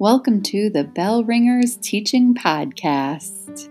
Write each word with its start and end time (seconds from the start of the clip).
Welcome 0.00 0.40
to 0.44 0.70
the 0.70 0.84
Bell 0.84 1.24
Ringers 1.24 1.76
Teaching 1.76 2.32
Podcast. 2.32 3.68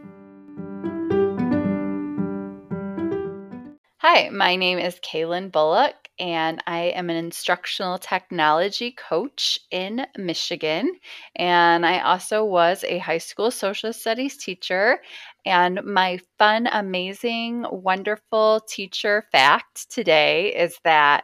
Hi, 3.97 4.29
my 4.29 4.55
name 4.55 4.78
is 4.78 5.00
Kaylin 5.00 5.52
Bullock, 5.52 5.96
and 6.20 6.62
I 6.68 6.81
am 6.94 7.10
an 7.10 7.15
instructional 7.15 7.97
technology 7.97 8.92
coach 8.92 9.60
in 9.71 10.06
Michigan. 10.20 10.99
And 11.35 11.84
I 11.84 12.02
also 12.02 12.46
was 12.46 12.85
a 12.88 12.99
high 12.99 13.17
school 13.17 13.49
social 13.49 13.92
studies 13.92 14.38
teacher. 14.38 15.02
And 15.48 15.84
my 15.84 16.20
fun, 16.38 16.70
amazing, 16.71 17.66
wonderful 17.71 18.61
teacher 18.70 19.25
fact 19.31 19.89
today 19.89 20.53
is 20.55 20.77
that 20.84 21.23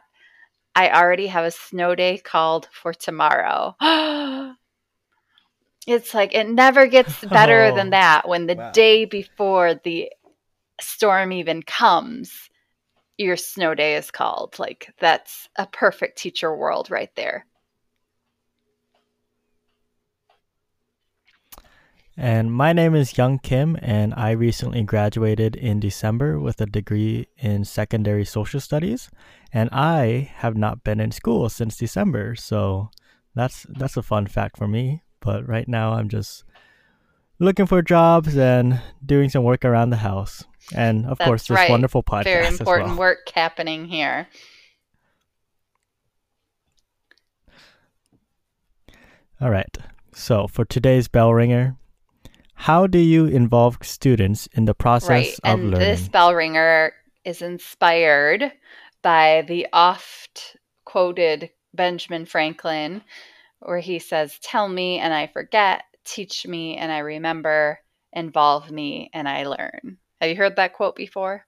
I 0.74 0.90
already 0.90 1.28
have 1.28 1.44
a 1.44 1.52
snow 1.52 1.94
day 1.94 2.18
called 2.18 2.66
for 2.72 2.92
tomorrow. 2.92 3.76
it's 5.86 6.14
like 6.14 6.34
it 6.34 6.48
never 6.48 6.86
gets 6.86 7.24
better 7.32 7.72
than 7.72 7.90
Oh, 7.90 7.90
that 7.90 8.28
when 8.28 8.46
the 8.46 8.54
wow. 8.54 8.72
day 8.72 9.04
before 9.04 9.74
the 9.74 10.10
storm 10.80 11.32
even 11.32 11.62
comes 11.62 12.50
your 13.18 13.36
snow 13.36 13.74
day 13.74 13.96
is 13.96 14.10
called 14.10 14.58
like 14.58 14.92
that's 15.00 15.48
a 15.56 15.66
perfect 15.66 16.18
teacher 16.18 16.56
world 16.56 16.90
right 16.90 17.14
there 17.16 17.46
And 22.18 22.52
my 22.52 22.72
name 22.72 22.94
is 22.94 23.18
Young 23.18 23.38
Kim, 23.38 23.76
and 23.82 24.14
I 24.14 24.30
recently 24.30 24.82
graduated 24.82 25.54
in 25.54 25.80
December 25.80 26.38
with 26.40 26.60
a 26.60 26.66
degree 26.66 27.28
in 27.36 27.64
secondary 27.64 28.24
social 28.24 28.60
studies. 28.60 29.10
And 29.52 29.68
I 29.70 30.30
have 30.36 30.56
not 30.56 30.82
been 30.82 30.98
in 31.00 31.10
school 31.12 31.48
since 31.50 31.76
December, 31.76 32.34
so 32.34 32.90
that's 33.34 33.66
that's 33.68 33.96
a 33.98 34.02
fun 34.02 34.26
fact 34.28 34.56
for 34.56 34.66
me. 34.68 35.02
But 35.20 35.48
right 35.48 35.66
now, 35.66 35.92
I'm 35.92 36.08
just 36.08 36.44
looking 37.38 37.66
for 37.66 37.82
jobs 37.82 38.36
and 38.36 38.80
doing 39.04 39.28
some 39.28 39.44
work 39.44 39.64
around 39.64 39.90
the 39.90 39.96
house, 39.96 40.44
and 40.74 41.06
of 41.06 41.18
course, 41.18 41.48
this 41.48 41.56
right. 41.56 41.70
wonderful 41.70 42.02
podcast 42.02 42.24
very 42.24 42.46
important 42.46 42.90
well. 42.90 42.98
work 42.98 43.30
happening 43.34 43.86
here 43.86 44.28
All 49.40 49.50
right. 49.50 49.76
So 50.14 50.48
for 50.48 50.64
today's 50.64 51.08
bell 51.08 51.32
ringer, 51.32 51.76
how 52.54 52.86
do 52.86 52.98
you 52.98 53.26
involve 53.26 53.78
students 53.82 54.48
in 54.52 54.64
the 54.64 54.74
process 54.74 55.08
right 55.10 55.38
of 55.44 55.60
and 55.60 55.70
learning? 55.70 55.80
this 55.80 56.08
bell 56.08 56.34
ringer 56.34 56.92
is 57.24 57.42
inspired 57.42 58.50
by 59.02 59.44
the 59.46 59.66
oft 59.72 60.56
quoted 60.86 61.50
benjamin 61.74 62.24
franklin 62.24 63.02
where 63.66 63.80
he 63.80 63.98
says 63.98 64.38
tell 64.42 64.68
me 64.68 64.98
and 64.98 65.12
i 65.14 65.26
forget 65.26 65.84
teach 66.04 66.46
me 66.46 66.76
and 66.76 66.92
i 66.92 66.98
remember 66.98 67.80
involve 68.12 68.70
me 68.70 69.10
and 69.14 69.28
i 69.28 69.44
learn 69.44 69.98
have 70.20 70.30
you 70.30 70.36
heard 70.36 70.56
that 70.56 70.72
quote 70.74 70.96
before 70.96 71.46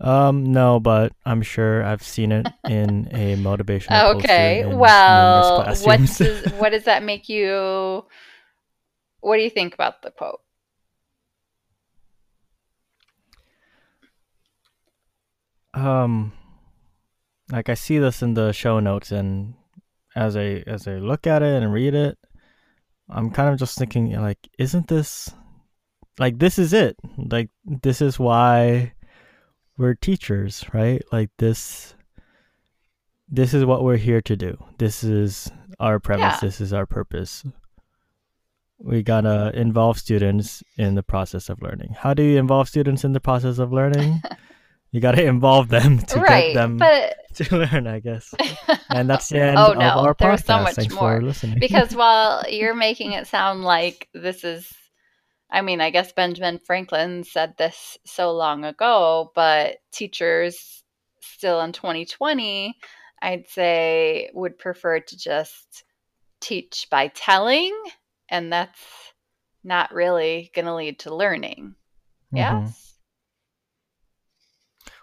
Um, 0.00 0.52
no, 0.52 0.78
but 0.80 1.12
I'm 1.24 1.42
sure 1.42 1.82
I've 1.84 2.02
seen 2.02 2.30
it 2.32 2.48
in 2.66 3.08
a 3.10 3.36
motivational 3.36 4.04
Okay. 4.14 4.64
in 4.68 4.68
Well, 4.70 5.64
what 5.68 6.02
does 6.18 6.44
what 6.50 6.70
does 6.70 6.84
that 6.84 7.02
make 7.02 7.28
you? 7.28 8.04
What 9.20 9.36
do 9.36 9.42
you 9.44 9.50
think 9.50 9.74
about 9.74 10.02
the 10.02 10.10
quote? 10.10 10.42
um, 15.74 16.32
like 17.50 17.68
I 17.68 17.74
see 17.74 17.98
this 17.98 18.22
in 18.22 18.34
the 18.34 18.52
show 18.52 18.80
notes, 18.80 19.12
and 19.12 19.54
as 20.14 20.36
I 20.36 20.62
as 20.66 20.86
I 20.86 20.96
look 20.96 21.26
at 21.26 21.42
it 21.42 21.62
and 21.62 21.72
read 21.72 21.94
it, 21.94 22.18
I'm 23.08 23.30
kind 23.30 23.50
of 23.50 23.58
just 23.58 23.78
thinking 23.78 24.12
like, 24.20 24.38
isn't 24.58 24.88
this 24.88 25.30
like 26.18 26.38
this 26.38 26.58
is 26.58 26.72
it? 26.72 26.96
Like 27.16 27.50
this 27.64 28.00
is 28.02 28.18
why 28.18 28.92
we're 29.76 29.94
teachers, 29.94 30.64
right? 30.72 31.02
Like 31.12 31.30
this. 31.38 31.94
This 33.30 33.52
is 33.52 33.64
what 33.64 33.84
we're 33.84 33.98
here 33.98 34.22
to 34.22 34.36
do. 34.36 34.56
This 34.78 35.04
is 35.04 35.50
our 35.78 36.00
premise. 36.00 36.36
Yeah. 36.36 36.48
This 36.48 36.60
is 36.60 36.72
our 36.72 36.86
purpose. 36.86 37.44
we 38.78 39.02
gotta 39.02 39.52
involve 39.54 39.98
students 39.98 40.62
in 40.76 40.94
the 40.94 41.02
process 41.02 41.48
of 41.48 41.60
learning. 41.60 41.94
How 41.98 42.14
do 42.14 42.22
you 42.22 42.38
involve 42.38 42.68
students 42.68 43.04
in 43.04 43.12
the 43.12 43.20
process 43.20 43.58
of 43.58 43.72
learning? 43.72 44.22
you 44.90 45.00
gotta 45.00 45.24
involve 45.24 45.68
them 45.68 45.98
to 46.08 46.20
right, 46.20 46.52
get 46.52 46.54
them 46.54 46.76
but 46.78 47.16
to 47.34 47.56
learn, 47.56 47.86
I 47.86 48.00
guess. 48.00 48.34
And 48.90 49.08
that's 49.08 49.28
the 49.28 49.40
end 49.42 49.58
Oh, 49.58 49.72
of 49.72 49.78
no, 49.78 49.84
our 49.84 50.16
there's 50.18 50.42
podcast. 50.42 50.46
so 50.46 50.62
much 50.62 50.74
Thanks 50.74 50.94
more. 50.94 51.16
for 51.18 51.22
listening. 51.22 51.58
because 51.58 51.94
while 51.94 52.44
you're 52.48 52.74
making 52.74 53.12
it 53.12 53.26
sound 53.26 53.62
like 53.64 54.08
this 54.14 54.44
is, 54.44 54.70
I 55.50 55.60
mean, 55.62 55.80
I 55.80 55.90
guess 55.90 56.12
Benjamin 56.12 56.58
Franklin 56.58 57.24
said 57.24 57.54
this 57.58 57.96
so 58.04 58.32
long 58.32 58.64
ago, 58.64 59.30
but 59.34 59.76
teachers 59.92 60.82
still 61.20 61.60
in 61.60 61.72
2020, 61.72 62.76
I'd 63.22 63.48
say 63.48 64.30
would 64.34 64.58
prefer 64.58 65.00
to 65.00 65.16
just 65.18 65.84
teach 66.40 66.86
by 66.90 67.08
telling, 67.08 67.72
and 68.28 68.52
that's 68.52 68.80
not 69.64 69.92
really 69.92 70.50
going 70.54 70.66
to 70.66 70.74
lead 70.74 71.00
to 71.00 71.14
learning. 71.14 71.74
Mhm. 72.32 72.36
Yes. 72.36 72.87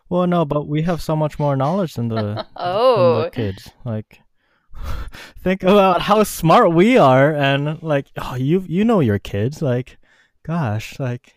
Well, 0.10 0.28
no, 0.28 0.46
but 0.46 0.68
we 0.68 0.84
have 0.84 1.02
so 1.02 1.16
much 1.16 1.40
more 1.40 1.56
knowledge 1.56 1.96
than 1.96 2.10
the, 2.10 2.16
than 2.26 2.46
the 2.46 2.48
Oh, 2.58 3.30
kids. 3.32 3.72
Like, 3.84 4.22
think 5.44 5.64
about 5.64 6.02
how 6.02 6.24
smart 6.24 6.74
we 6.74 6.98
are, 6.98 7.34
and 7.34 7.82
like, 7.82 8.08
oh, 8.18 8.36
you 8.36 8.64
you 8.68 8.84
know 8.86 9.00
your 9.00 9.20
kids. 9.20 9.62
Like, 9.62 9.98
gosh, 10.44 11.00
like 11.00 11.34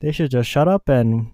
they 0.00 0.12
should 0.12 0.30
just 0.30 0.48
shut 0.48 0.68
up 0.68 0.88
and 0.88 1.32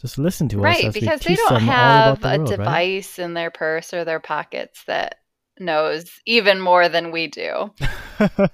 just 0.00 0.18
listen 0.18 0.48
to 0.48 0.60
us 0.60 0.64
right, 0.64 0.84
as 0.84 0.94
we 0.94 1.00
because 1.00 1.20
they 1.20 1.36
don't 1.36 1.60
have 1.62 2.20
the 2.20 2.28
a 2.28 2.38
world, 2.38 2.50
right? 2.50 2.58
device 2.58 3.18
in 3.18 3.34
their 3.34 3.50
purse 3.50 3.92
or 3.94 4.04
their 4.04 4.20
pockets 4.20 4.82
that 4.86 5.16
knows 5.58 6.10
even 6.26 6.60
more 6.60 6.88
than 6.88 7.12
we 7.12 7.26
do. 7.28 7.70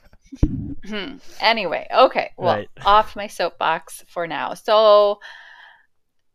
Hmm. 0.86 1.16
Anyway, 1.40 1.86
okay. 1.92 2.30
Well, 2.36 2.56
Right. 2.56 2.68
off 2.84 3.16
my 3.16 3.26
soapbox 3.26 4.04
for 4.08 4.26
now. 4.26 4.54
So, 4.54 5.18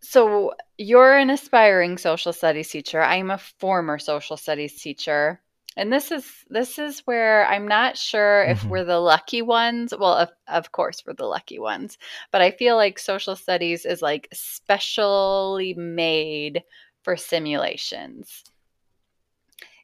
so 0.02 0.54
you're 0.78 1.18
an 1.18 1.30
aspiring 1.30 1.98
social 1.98 2.34
studies 2.34 2.70
teacher. 2.70 3.02
I'm 3.02 3.30
a 3.32 3.38
former 3.38 4.00
social 4.00 4.38
studies 4.38 4.82
teacher, 4.82 5.42
and 5.78 5.92
this 5.94 6.12
is 6.12 6.26
this 6.50 6.80
is 6.80 7.02
where 7.06 7.46
I'm 7.48 7.68
not 7.68 7.98
sure 7.98 8.44
if 8.46 8.64
Mhm. 8.64 8.70
we're 8.70 8.84
the 8.86 9.00
lucky 9.00 9.42
ones. 9.42 9.94
Well, 9.98 10.14
of, 10.14 10.30
of 10.48 10.72
course 10.72 11.04
we're 11.06 11.14
the 11.14 11.26
lucky 11.28 11.60
ones, 11.60 11.98
but 12.32 12.42
I 12.42 12.52
feel 12.52 12.76
like 12.76 13.00
social 13.00 13.36
studies 13.36 13.86
is 13.86 14.02
like 14.02 14.28
specially 14.34 15.74
made 15.76 16.64
for 17.04 17.16
simulations, 17.18 18.44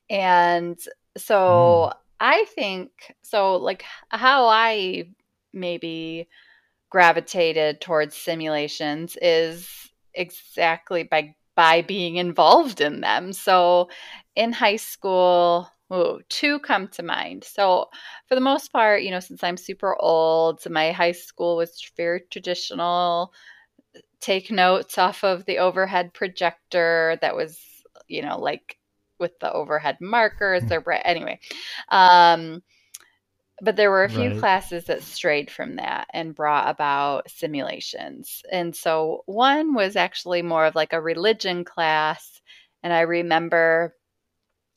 and 0.09 0.77
so 1.17 1.91
I 2.19 2.45
think 2.55 2.91
so. 3.23 3.55
Like 3.57 3.83
how 4.09 4.47
I 4.47 5.05
maybe 5.53 6.27
gravitated 6.89 7.81
towards 7.81 8.15
simulations 8.17 9.17
is 9.21 9.86
exactly 10.17 11.03
by 11.03 11.35
by 11.55 11.81
being 11.81 12.17
involved 12.17 12.81
in 12.81 13.01
them. 13.01 13.33
So 13.33 13.89
in 14.35 14.53
high 14.53 14.75
school, 14.75 15.67
ooh, 15.91 16.19
two 16.29 16.59
come 16.59 16.87
to 16.89 17.03
mind. 17.03 17.43
So 17.43 17.89
for 18.27 18.35
the 18.35 18.41
most 18.41 18.71
part, 18.71 19.01
you 19.01 19.09
know, 19.11 19.19
since 19.19 19.43
I'm 19.43 19.57
super 19.57 19.95
old, 19.99 20.61
my 20.69 20.91
high 20.91 21.13
school 21.13 21.57
was 21.57 21.81
very 21.97 22.21
traditional. 22.29 23.33
Take 24.19 24.51
notes 24.51 24.97
off 24.99 25.23
of 25.23 25.45
the 25.45 25.57
overhead 25.57 26.13
projector 26.13 27.17
that 27.21 27.35
was, 27.35 27.59
you 28.07 28.21
know, 28.21 28.39
like 28.39 28.77
with 29.19 29.39
the 29.39 29.51
overhead 29.51 29.97
markers. 29.99 30.61
Hmm. 30.63 30.67
They're. 30.69 31.07
Anyway, 31.07 31.39
um, 31.89 32.61
but 33.61 33.75
there 33.75 33.91
were 33.91 34.03
a 34.03 34.09
few 34.09 34.31
Right. 34.31 34.35
classes 34.35 34.85
that 34.85 35.03
strayed 35.03 35.49
from 35.51 35.75
that 35.77 36.07
and 36.13 36.35
brought 36.35 36.69
about 36.69 37.29
simulations. 37.29 38.43
And 38.51 38.75
so 38.75 39.23
one 39.25 39.73
was 39.73 39.95
actually 39.95 40.41
more 40.43 40.65
of 40.65 40.75
like 40.75 40.93
a 40.93 41.01
religion 41.01 41.65
class. 41.65 42.41
And 42.83 42.93
I 42.93 43.01
remember 43.01 43.95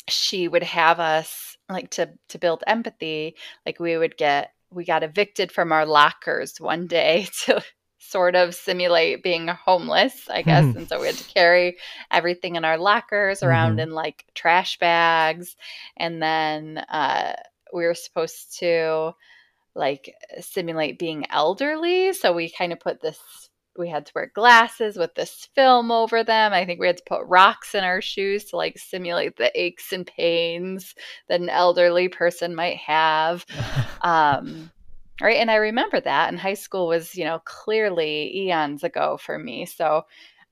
she 0.09 0.49
would 0.49 0.63
have 0.63 1.01
us 1.01 1.57
like 1.69 1.91
to 1.91 2.11
to 2.29 2.39
build 2.39 2.65
empathy, 2.67 3.37
like 3.67 3.79
we 3.81 3.97
would 3.97 4.17
get 4.17 4.53
we 4.71 4.85
got 4.85 5.03
evicted 5.03 5.53
from 5.53 5.73
our 5.73 5.87
lockers 5.87 6.61
one 6.61 6.87
day 6.87 7.29
to 7.47 7.63
sort 7.99 8.35
of 8.35 8.55
simulate 8.55 9.23
being 9.23 9.47
homeless, 9.49 10.29
I 10.29 10.43
guess. 10.43 10.75
Mhm. 10.75 10.75
and 10.75 10.89
so 10.89 11.01
we 11.01 11.07
had 11.07 11.19
to 11.19 11.25
carry 11.25 11.77
everything 12.11 12.57
in 12.57 12.65
our 12.65 12.79
lockers 12.79 13.43
around 13.43 13.79
Mhm. 13.79 13.81
in 13.81 13.91
like 13.91 14.25
trash 14.35 14.79
bags. 14.79 15.57
And 15.97 16.21
then 16.23 16.79
uh, 16.89 17.35
we 17.73 17.85
were 17.85 17.95
supposed 17.95 18.59
to 18.61 19.13
like 19.75 20.15
simulate 20.41 20.99
being 20.99 21.27
elderly. 21.31 22.13
So 22.13 22.33
we 22.33 22.51
kind 22.51 22.73
of 22.73 22.81
put 22.81 23.01
this 23.01 23.19
we 23.79 23.89
had 23.89 24.07
to 24.07 24.13
wear 24.15 24.31
glasses 24.35 24.97
with 24.97 25.15
this 25.15 25.49
film 25.55 25.91
over 25.91 26.25
them. 26.25 26.53
I 26.53 26.67
think 26.67 26.81
we 26.81 26.87
had 26.87 26.99
to 26.99 27.03
put 27.07 27.25
rocks 27.27 27.75
in 27.75 27.85
our 27.85 28.01
shoes 28.01 28.45
to 28.47 28.57
like 28.57 28.79
simulate 28.79 29.37
the 29.37 29.51
aches 29.59 29.93
and 29.93 30.07
pains 30.07 30.95
that 31.29 31.41
an 31.41 31.49
elderly 31.49 32.09
person 32.09 32.55
might 32.55 32.79
have. 32.79 33.45
Um, 34.03 34.71
right. 35.21 35.37
And 35.37 35.51
I 35.51 35.57
remember 35.57 36.01
that. 36.01 36.31
And 36.31 36.41
high 36.41 36.55
school 36.55 36.87
was, 36.87 37.15
you 37.15 37.25
know, 37.25 37.43
clearly 37.45 38.35
eons 38.35 38.83
ago 38.83 39.19
for 39.19 39.39
me. 39.39 39.67
So 39.67 40.07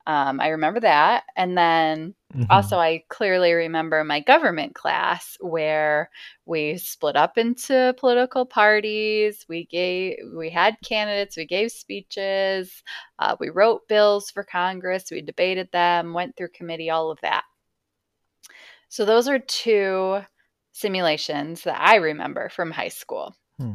um, 0.09 0.39
I 0.39 0.47
remember 0.47 0.79
that. 0.79 1.25
And 1.35 1.55
then 1.55 2.15
mm-hmm. 2.33 2.45
also, 2.49 2.79
I 2.79 3.03
clearly 3.09 3.53
remember 3.53 4.03
my 4.03 4.21
government 4.21 4.73
class 4.73 5.37
where 5.39 6.09
we 6.47 6.79
split 6.79 7.15
up 7.15 7.37
into 7.37 7.93
political 7.95 8.43
parties. 8.43 9.45
We 9.47 9.67
gave, 9.67 10.15
we 10.35 10.49
had 10.49 10.77
candidates, 10.83 11.37
we 11.37 11.45
gave 11.45 11.69
speeches, 11.69 12.81
uh, 13.19 13.35
we 13.39 13.49
wrote 13.49 13.87
bills 13.87 14.31
for 14.31 14.43
Congress, 14.43 15.11
we 15.11 15.21
debated 15.21 15.69
them, 15.71 16.13
went 16.13 16.35
through 16.35 16.49
committee, 16.55 16.89
all 16.89 17.11
of 17.11 17.21
that. 17.21 17.43
So, 18.87 19.05
those 19.05 19.27
are 19.27 19.37
two 19.37 20.21
simulations 20.71 21.65
that 21.65 21.79
I 21.79 21.97
remember 21.97 22.49
from 22.49 22.71
high 22.71 22.87
school. 22.89 23.35
Hmm. 23.59 23.73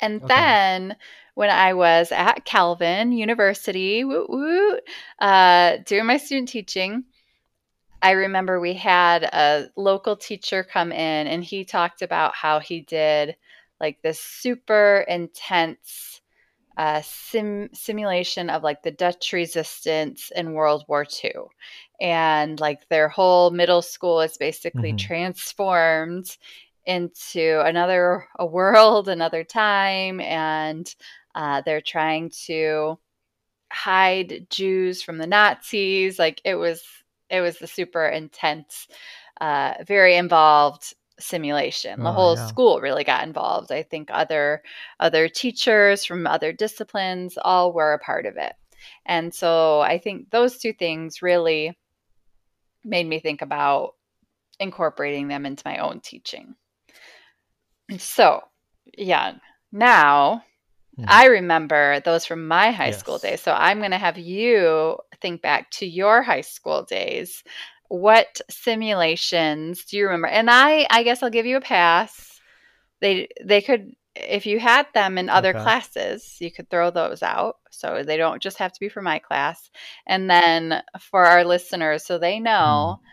And 0.00 0.22
okay. 0.22 0.34
then 0.34 0.96
when 1.34 1.50
I 1.50 1.74
was 1.74 2.12
at 2.12 2.44
Calvin 2.44 3.12
University, 3.12 4.04
woo, 4.04 4.26
woo, 4.28 4.78
uh, 5.18 5.78
doing 5.84 6.06
my 6.06 6.16
student 6.16 6.48
teaching, 6.48 7.04
I 8.02 8.12
remember 8.12 8.60
we 8.60 8.74
had 8.74 9.24
a 9.24 9.70
local 9.76 10.16
teacher 10.16 10.62
come 10.62 10.92
in 10.92 11.26
and 11.26 11.42
he 11.42 11.64
talked 11.64 12.02
about 12.02 12.34
how 12.34 12.60
he 12.60 12.82
did 12.82 13.36
like 13.80 14.02
this 14.02 14.20
super 14.20 15.04
intense 15.08 16.20
uh, 16.76 17.00
sim 17.02 17.68
simulation 17.72 18.50
of 18.50 18.62
like 18.62 18.82
the 18.82 18.90
Dutch 18.90 19.32
resistance 19.32 20.30
in 20.34 20.52
World 20.54 20.84
War 20.88 21.06
II. 21.24 21.32
And 22.00 22.58
like 22.60 22.88
their 22.88 23.08
whole 23.08 23.50
middle 23.50 23.82
school 23.82 24.20
is 24.20 24.36
basically 24.36 24.90
mm-hmm. 24.90 25.06
transformed 25.06 26.36
into 26.86 27.62
another 27.64 28.26
a 28.38 28.46
world, 28.46 29.08
another 29.08 29.44
time, 29.44 30.20
and 30.20 30.94
uh, 31.34 31.62
they're 31.64 31.80
trying 31.80 32.30
to 32.46 32.98
hide 33.72 34.46
Jews 34.50 35.02
from 35.02 35.18
the 35.18 35.26
Nazis. 35.26 36.18
Like 36.18 36.40
it 36.44 36.54
was, 36.54 36.82
it 37.30 37.40
was 37.40 37.58
the 37.58 37.66
super 37.66 38.06
intense, 38.06 38.88
uh, 39.40 39.74
very 39.86 40.16
involved 40.16 40.94
simulation. 41.18 42.02
The 42.02 42.10
oh, 42.10 42.12
whole 42.12 42.36
yeah. 42.36 42.46
school 42.46 42.80
really 42.80 43.04
got 43.04 43.26
involved. 43.26 43.70
I 43.72 43.82
think 43.82 44.10
other 44.12 44.62
other 45.00 45.28
teachers 45.28 46.04
from 46.04 46.26
other 46.26 46.52
disciplines 46.52 47.38
all 47.42 47.72
were 47.72 47.92
a 47.92 47.98
part 47.98 48.26
of 48.26 48.36
it. 48.36 48.54
And 49.06 49.32
so 49.32 49.80
I 49.80 49.98
think 49.98 50.30
those 50.30 50.58
two 50.58 50.72
things 50.72 51.22
really 51.22 51.76
made 52.84 53.06
me 53.06 53.18
think 53.18 53.42
about 53.42 53.94
incorporating 54.60 55.28
them 55.28 55.46
into 55.46 55.62
my 55.64 55.78
own 55.78 56.00
teaching. 56.00 56.54
So, 57.98 58.42
yeah, 58.96 59.34
now 59.72 60.42
mm. 60.98 61.04
I 61.06 61.26
remember 61.26 62.00
those 62.00 62.24
from 62.24 62.48
my 62.48 62.70
high 62.70 62.86
yes. 62.86 62.98
school 62.98 63.18
days. 63.18 63.40
So 63.40 63.52
I'm 63.52 63.78
going 63.78 63.90
to 63.90 63.98
have 63.98 64.18
you 64.18 64.98
think 65.20 65.42
back 65.42 65.70
to 65.72 65.86
your 65.86 66.22
high 66.22 66.40
school 66.40 66.84
days. 66.84 67.44
What 67.88 68.40
simulations 68.48 69.84
do 69.84 69.98
you 69.98 70.06
remember? 70.06 70.28
And 70.28 70.50
I, 70.50 70.86
I 70.90 71.02
guess 71.02 71.22
I'll 71.22 71.30
give 71.30 71.46
you 71.46 71.58
a 71.58 71.60
pass. 71.60 72.40
They, 73.00 73.28
they 73.44 73.60
could, 73.60 73.92
if 74.16 74.46
you 74.46 74.58
had 74.58 74.86
them 74.94 75.18
in 75.18 75.28
other 75.28 75.50
okay. 75.50 75.62
classes, 75.62 76.36
you 76.40 76.50
could 76.50 76.70
throw 76.70 76.90
those 76.90 77.22
out. 77.22 77.56
So 77.70 78.02
they 78.02 78.16
don't 78.16 78.42
just 78.42 78.58
have 78.58 78.72
to 78.72 78.80
be 78.80 78.88
for 78.88 79.02
my 79.02 79.18
class. 79.18 79.70
And 80.06 80.30
then 80.30 80.82
for 80.98 81.24
our 81.24 81.44
listeners, 81.44 82.04
so 82.04 82.18
they 82.18 82.40
know. 82.40 82.98
Mm. 82.98 83.04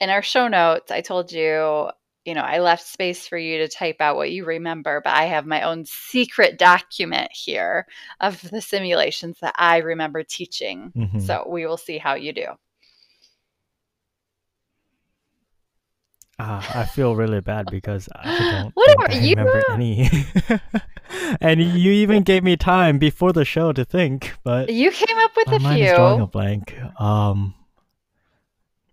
In 0.00 0.10
our 0.10 0.22
show 0.22 0.48
notes, 0.48 0.90
I 0.90 1.02
told 1.02 1.30
you 1.30 1.88
you 2.24 2.34
know, 2.34 2.40
I 2.40 2.60
left 2.60 2.86
space 2.86 3.28
for 3.28 3.36
you 3.36 3.58
to 3.58 3.68
type 3.68 4.00
out 4.00 4.16
what 4.16 4.30
you 4.30 4.44
remember, 4.44 5.00
but 5.04 5.14
I 5.14 5.24
have 5.24 5.46
my 5.46 5.62
own 5.62 5.84
secret 5.84 6.58
document 6.58 7.30
here 7.32 7.86
of 8.20 8.40
the 8.50 8.62
simulations 8.62 9.38
that 9.40 9.54
I 9.58 9.78
remember 9.78 10.22
teaching. 10.22 10.92
Mm-hmm. 10.96 11.20
So 11.20 11.46
we 11.48 11.66
will 11.66 11.76
see 11.76 11.98
how 11.98 12.14
you 12.14 12.32
do. 12.32 12.46
Uh, 16.36 16.60
I 16.74 16.84
feel 16.84 17.14
really 17.14 17.40
bad 17.40 17.66
because 17.70 18.08
I 18.14 18.62
don't 18.62 18.72
Whatever, 18.74 19.12
I 19.12 19.18
you 19.18 19.36
remember 19.36 19.62
any. 19.70 20.10
and 21.40 21.60
you 21.60 21.92
even 21.92 22.24
gave 22.24 22.42
me 22.42 22.56
time 22.56 22.98
before 22.98 23.32
the 23.32 23.44
show 23.44 23.72
to 23.72 23.84
think, 23.84 24.32
but 24.42 24.68
you 24.68 24.90
came 24.90 25.16
up 25.18 25.30
with 25.36 25.48
a 25.48 25.60
few. 25.60 25.84
Is 25.84 25.92
drawing 25.94 26.20
a 26.20 26.26
blank. 26.26 26.76
Um, 26.98 27.54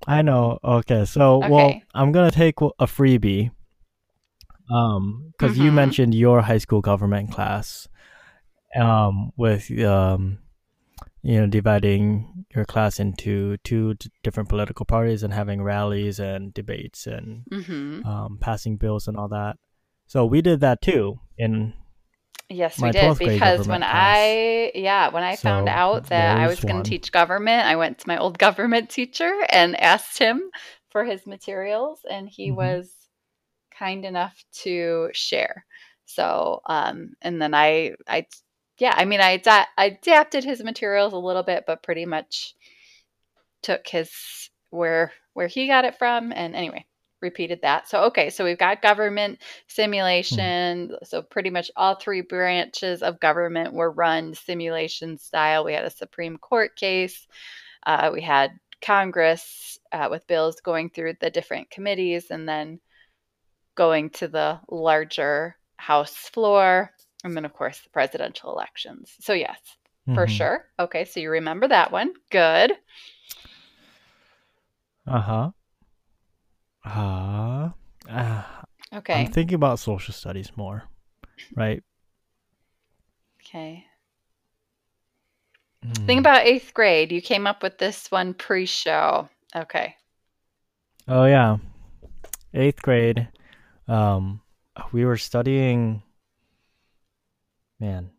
I 0.08 0.22
know. 0.22 0.60
Okay, 0.64 1.06
so 1.06 1.44
okay. 1.44 1.50
well, 1.50 1.82
I'm 1.94 2.12
gonna 2.12 2.32
take 2.32 2.62
a 2.62 2.86
freebie. 2.86 3.52
Um, 4.70 5.34
because 5.38 5.56
mm-hmm. 5.56 5.66
you 5.66 5.72
mentioned 5.72 6.16
your 6.16 6.42
high 6.42 6.60
school 6.60 6.80
government 6.80 7.32
class, 7.32 7.90
um, 8.80 9.32
with 9.36 9.70
um, 9.82 10.40
you 11.24 11.40
know, 11.40 11.48
dividing 11.48 12.46
your 12.56 12.66
class 12.66 13.00
into 13.00 13.58
two 13.58 13.96
different 14.24 14.50
political 14.50 14.86
parties 14.86 15.24
and 15.24 15.34
having 15.34 15.62
rallies 15.62 16.20
and 16.20 16.54
debates 16.54 17.06
and 17.06 17.44
mm-hmm. 17.52 18.06
um, 18.06 18.38
passing 18.40 18.78
bills 18.78 19.08
and 19.08 19.18
all 19.18 19.28
that. 19.28 19.58
So 20.08 20.26
we 20.26 20.42
did 20.42 20.60
that 20.62 20.82
too 20.82 21.20
in 21.38 21.74
Yes, 22.52 22.82
we 22.82 22.92
did 22.92 23.18
because 23.18 23.66
when 23.68 23.80
class. 23.80 23.94
I 23.94 24.72
yeah, 24.76 25.10
when 25.10 25.24
I 25.24 25.36
so 25.36 25.44
found 25.44 25.70
out 25.70 26.08
that 26.08 26.38
I 26.38 26.48
was 26.48 26.60
going 26.60 26.84
to 26.84 26.90
teach 26.90 27.12
government, 27.12 27.66
I 27.66 27.78
went 27.78 28.00
to 28.00 28.08
my 28.08 28.18
old 28.18 28.38
government 28.46 28.90
teacher 28.90 29.32
and 29.50 29.80
asked 29.80 30.20
him 30.20 30.52
for 30.90 31.06
his 31.06 31.26
materials 31.26 32.02
and 32.10 32.28
he 32.28 32.48
mm-hmm. 32.48 32.58
was 32.58 32.92
kind 33.78 34.04
enough 34.04 34.44
to 34.64 35.10
share. 35.14 35.66
So, 36.06 36.62
um 36.66 37.14
and 37.22 37.42
then 37.42 37.54
I 37.54 37.94
I 38.08 38.28
yeah, 38.78 38.94
I 38.98 39.06
mean 39.06 39.22
I 39.22 39.42
I 39.78 39.86
adapted 39.86 40.44
his 40.44 40.62
materials 40.62 41.14
a 41.14 41.18
little 41.18 41.44
bit 41.44 41.64
but 41.66 41.84
pretty 41.84 42.06
much 42.06 42.54
took 43.64 43.88
his 43.88 44.12
where 44.72 45.14
where 45.34 45.48
he 45.48 45.68
got 45.68 45.86
it 45.86 45.98
from 45.98 46.34
and 46.34 46.54
anyway, 46.54 46.86
repeated 47.22 47.62
that. 47.62 47.88
So, 47.88 48.04
okay, 48.06 48.30
so 48.30 48.44
we've 48.44 48.58
got 48.58 48.82
government 48.82 49.40
hmm. 49.40 49.46
simulation. 49.68 50.90
Mm. 50.90 51.08
So, 51.08 51.22
pretty 51.22 51.50
much 51.50 51.72
all 51.76 51.96
three 51.96 52.22
branches 52.22 53.02
of 53.02 53.20
government 53.20 53.74
were 53.74 53.92
run 53.92 54.34
simulation 54.34 55.18
style. 55.18 55.64
We 55.64 55.74
had 55.74 55.86
a 55.86 55.90
Supreme 55.90 56.38
Court 56.38 56.76
case, 56.76 57.28
uh, 57.86 58.12
we 58.14 58.22
had 58.22 58.52
Congress 58.82 59.80
uh, 59.92 60.08
with 60.10 60.28
bills 60.28 60.62
going 60.62 60.90
through 60.90 61.14
the 61.20 61.30
different 61.30 61.70
committees 61.70 62.32
and 62.32 62.48
then 62.48 62.80
going 63.76 64.10
to 64.12 64.28
the 64.28 64.60
larger 64.70 65.56
House 65.78 66.16
floor. 66.16 66.92
And 67.24 67.36
then, 67.36 67.46
of 67.46 67.54
course, 67.54 67.80
the 67.80 67.90
presidential 67.90 68.52
elections. 68.52 69.14
So, 69.20 69.34
yes, 69.34 69.60
mm-hmm. 70.08 70.16
for 70.16 70.28
sure. 70.28 70.66
Okay, 70.80 71.06
so 71.06 71.20
you 71.20 71.32
remember 71.32 71.68
that 71.68 71.92
one. 71.92 72.14
Good. 72.30 72.74
Uh 75.08 75.22
huh. 75.22 75.52
Uh, 76.86 77.70
uh, 78.10 78.44
okay. 78.96 79.14
I'm 79.14 79.32
thinking 79.32 79.56
about 79.56 79.80
social 79.80 80.14
studies 80.14 80.52
more, 80.56 80.84
right? 81.56 81.84
Okay. 83.42 83.86
Mm. 85.86 86.06
Think 86.06 86.20
about 86.20 86.46
eighth 86.46 86.74
grade. 86.74 87.12
You 87.12 87.22
came 87.22 87.48
up 87.48 87.64
with 87.64 87.78
this 87.78 88.12
one 88.12 88.34
pre 88.34 88.66
show. 88.66 89.30
Okay. 89.56 89.96
Oh, 91.08 91.26
yeah. 91.26 91.58
Eighth 92.54 92.82
grade. 92.82 93.28
Um, 93.88 94.42
we 94.92 95.06
were 95.06 95.18
studying. 95.18 96.04
Man. 97.80 98.12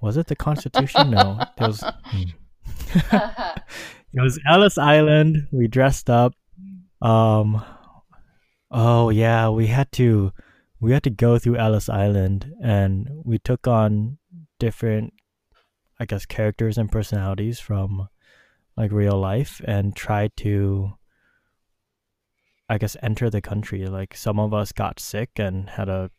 Was 0.00 0.16
it 0.16 0.26
the 0.26 0.36
Constitution? 0.36 1.10
no. 1.10 1.38
It 1.40 1.60
was. 1.60 1.84
Hmm. 2.04 2.22
it 4.14 4.20
was 4.20 4.38
Ellis 4.48 4.78
Island. 4.78 5.48
We 5.52 5.68
dressed 5.68 6.08
up 6.08 6.34
um, 7.04 7.62
oh 8.70 9.10
yeah, 9.10 9.50
we 9.50 9.66
had 9.66 9.92
to 9.92 10.32
we 10.80 10.92
had 10.92 11.02
to 11.04 11.10
go 11.10 11.38
through 11.38 11.56
Ellis 11.56 11.88
Island, 11.88 12.52
and 12.62 13.08
we 13.24 13.38
took 13.38 13.68
on 13.68 14.18
different, 14.58 15.12
I 16.00 16.06
guess, 16.06 16.24
characters 16.26 16.78
and 16.78 16.90
personalities 16.90 17.60
from 17.60 18.08
like 18.76 18.90
real 18.90 19.20
life, 19.20 19.60
and 19.66 19.94
tried 19.94 20.32
to, 20.38 20.94
I 22.68 22.78
guess, 22.78 22.96
enter 23.02 23.28
the 23.28 23.42
country. 23.42 23.86
Like 23.86 24.16
some 24.16 24.40
of 24.40 24.54
us 24.54 24.72
got 24.72 24.98
sick 24.98 25.30
and 25.36 25.68
had 25.70 25.90
a 25.90 26.10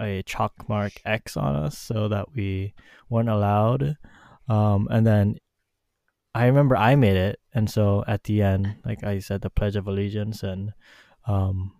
a 0.00 0.22
chalk 0.22 0.68
mark 0.68 0.92
X 1.04 1.36
on 1.36 1.56
us 1.56 1.76
so 1.76 2.06
that 2.06 2.32
we 2.34 2.72
weren't 3.10 3.28
allowed. 3.28 3.96
Um, 4.48 4.86
and 4.92 5.04
then 5.04 5.38
I 6.34 6.46
remember 6.46 6.76
I 6.76 6.94
made 6.94 7.16
it, 7.16 7.40
and 7.58 7.68
so 7.68 8.04
at 8.06 8.22
the 8.22 8.40
end, 8.40 8.76
like 8.84 9.02
I 9.02 9.18
said, 9.18 9.40
the 9.40 9.50
Pledge 9.50 9.74
of 9.74 9.88
Allegiance, 9.88 10.44
and 10.44 10.72
um, 11.26 11.72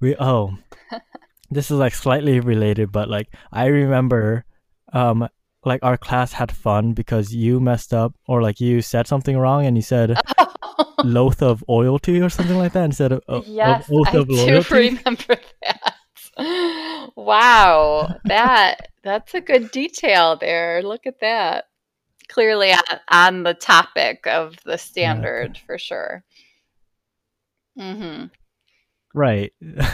we 0.00 0.16
oh, 0.18 0.58
this 1.50 1.70
is 1.70 1.78
like 1.78 1.94
slightly 1.94 2.40
related, 2.40 2.90
but 2.90 3.08
like 3.08 3.28
I 3.52 3.66
remember, 3.66 4.44
um, 4.92 5.28
like 5.64 5.84
our 5.84 5.96
class 5.96 6.32
had 6.32 6.50
fun 6.50 6.94
because 6.94 7.32
you 7.32 7.60
messed 7.60 7.94
up 7.94 8.12
or 8.26 8.42
like 8.42 8.60
you 8.60 8.82
said 8.82 9.06
something 9.06 9.38
wrong 9.38 9.64
and 9.64 9.76
you 9.76 9.82
said 9.82 10.18
loath 11.04 11.42
of 11.42 11.62
oilty 11.68 12.20
or 12.20 12.28
something 12.28 12.58
like 12.58 12.72
that 12.72 12.84
instead 12.84 13.12
of, 13.12 13.22
of 13.28 13.46
yes, 13.46 13.88
of 13.88 13.92
oath 13.94 14.14
I 14.14 14.18
of 14.18 14.28
do 14.28 14.34
loyalty. 14.34 14.74
remember 14.74 15.36
that. 15.62 17.12
wow, 17.14 18.16
that 18.24 18.88
that's 19.04 19.32
a 19.32 19.40
good 19.40 19.70
detail 19.70 20.36
there. 20.36 20.82
Look 20.82 21.06
at 21.06 21.20
that. 21.20 21.66
Clearly 22.28 22.72
on, 22.72 22.80
on 23.08 23.42
the 23.44 23.54
topic 23.54 24.26
of 24.26 24.56
the 24.64 24.78
standard 24.78 25.58
for 25.66 25.78
sure. 25.78 26.24
hmm 27.76 28.30
Right. 29.14 29.52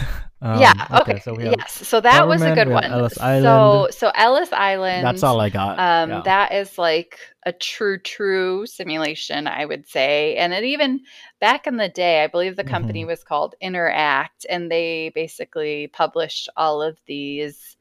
Um, 0.42 0.58
yeah. 0.58 0.86
Okay. 0.90 1.18
So 1.20 1.34
we 1.34 1.44
have 1.44 1.56
yes. 1.58 1.72
So 1.86 2.00
that 2.00 2.26
was 2.28 2.44
a 2.44 2.52
good 2.52 2.68
one. 2.68 2.84
Ellis 2.92 3.18
So 3.18 3.88
so 3.90 4.10
Ellis 4.14 4.52
Island. 4.52 5.04
that's 5.04 5.22
all 5.22 5.40
I 5.40 5.50
got. 5.50 5.78
Um, 5.78 6.10
yeah. 6.10 6.22
That 6.22 6.52
is 6.52 6.76
like 6.78 7.18
a 7.46 7.52
true, 7.52 7.98
true 7.98 8.66
simulation, 8.66 9.46
I 9.46 9.64
would 9.64 9.88
say. 9.88 10.36
And 10.36 10.52
it 10.52 10.64
even 10.64 11.00
back 11.40 11.66
in 11.66 11.76
the 11.76 11.88
day, 11.88 12.22
I 12.24 12.26
believe 12.26 12.56
the 12.56 12.64
company 12.64 13.04
Mm-hmm. 13.04 13.06
was 13.06 13.24
called 13.24 13.54
Interact, 13.60 14.44
and 14.50 14.70
they 14.70 15.10
basically 15.14 15.86
published 15.88 16.48
all 16.56 16.82
of 16.82 16.98
these 17.06 17.76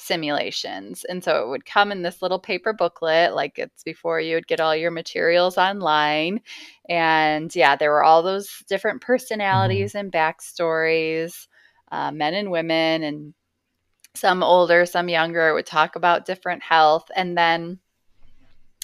simulations. 0.00 1.04
And 1.04 1.22
so 1.22 1.42
it 1.42 1.48
would 1.48 1.64
come 1.66 1.92
in 1.92 2.02
this 2.02 2.22
little 2.22 2.38
paper 2.38 2.72
booklet, 2.72 3.34
like 3.34 3.58
it's 3.58 3.82
before 3.82 4.20
you 4.20 4.34
would 4.36 4.46
get 4.46 4.60
all 4.60 4.74
your 4.74 4.90
materials 4.90 5.58
online. 5.58 6.40
And 6.88 7.54
yeah, 7.54 7.76
there 7.76 7.90
were 7.90 8.04
all 8.04 8.22
those 8.22 8.62
different 8.68 9.02
personalities 9.02 9.94
and 9.94 10.12
backstories, 10.12 11.46
uh, 11.92 12.10
men 12.12 12.34
and 12.34 12.50
women, 12.50 13.02
and 13.02 13.34
some 14.14 14.42
older, 14.42 14.86
some 14.86 15.08
younger, 15.08 15.54
would 15.54 15.66
talk 15.66 15.96
about 15.96 16.26
different 16.26 16.62
health. 16.62 17.10
And 17.14 17.36
then 17.38 17.80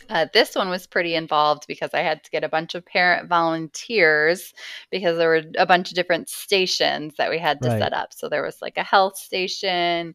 uh, 0.09 0.27
this 0.33 0.55
one 0.55 0.69
was 0.69 0.87
pretty 0.87 1.15
involved 1.17 1.65
because 1.67 1.91
I 1.93 2.01
had 2.01 2.23
to 2.25 2.31
get 2.31 2.45
a 2.45 2.49
bunch 2.49 2.75
of 2.77 2.87
parent 2.87 3.29
volunteers 3.29 4.55
because 4.91 5.17
there 5.19 5.29
were 5.29 5.43
a 5.59 5.67
bunch 5.67 5.91
of 5.91 5.97
different 5.97 6.29
stations 6.29 7.15
that 7.19 7.31
we 7.31 7.39
had 7.39 7.61
to 7.63 7.71
Right. 7.71 7.79
set 7.79 7.93
up. 7.93 8.13
So 8.13 8.29
there 8.29 8.43
was 8.43 8.63
like 8.63 8.77
a 8.79 8.85
health 8.85 9.17
station, 9.17 10.15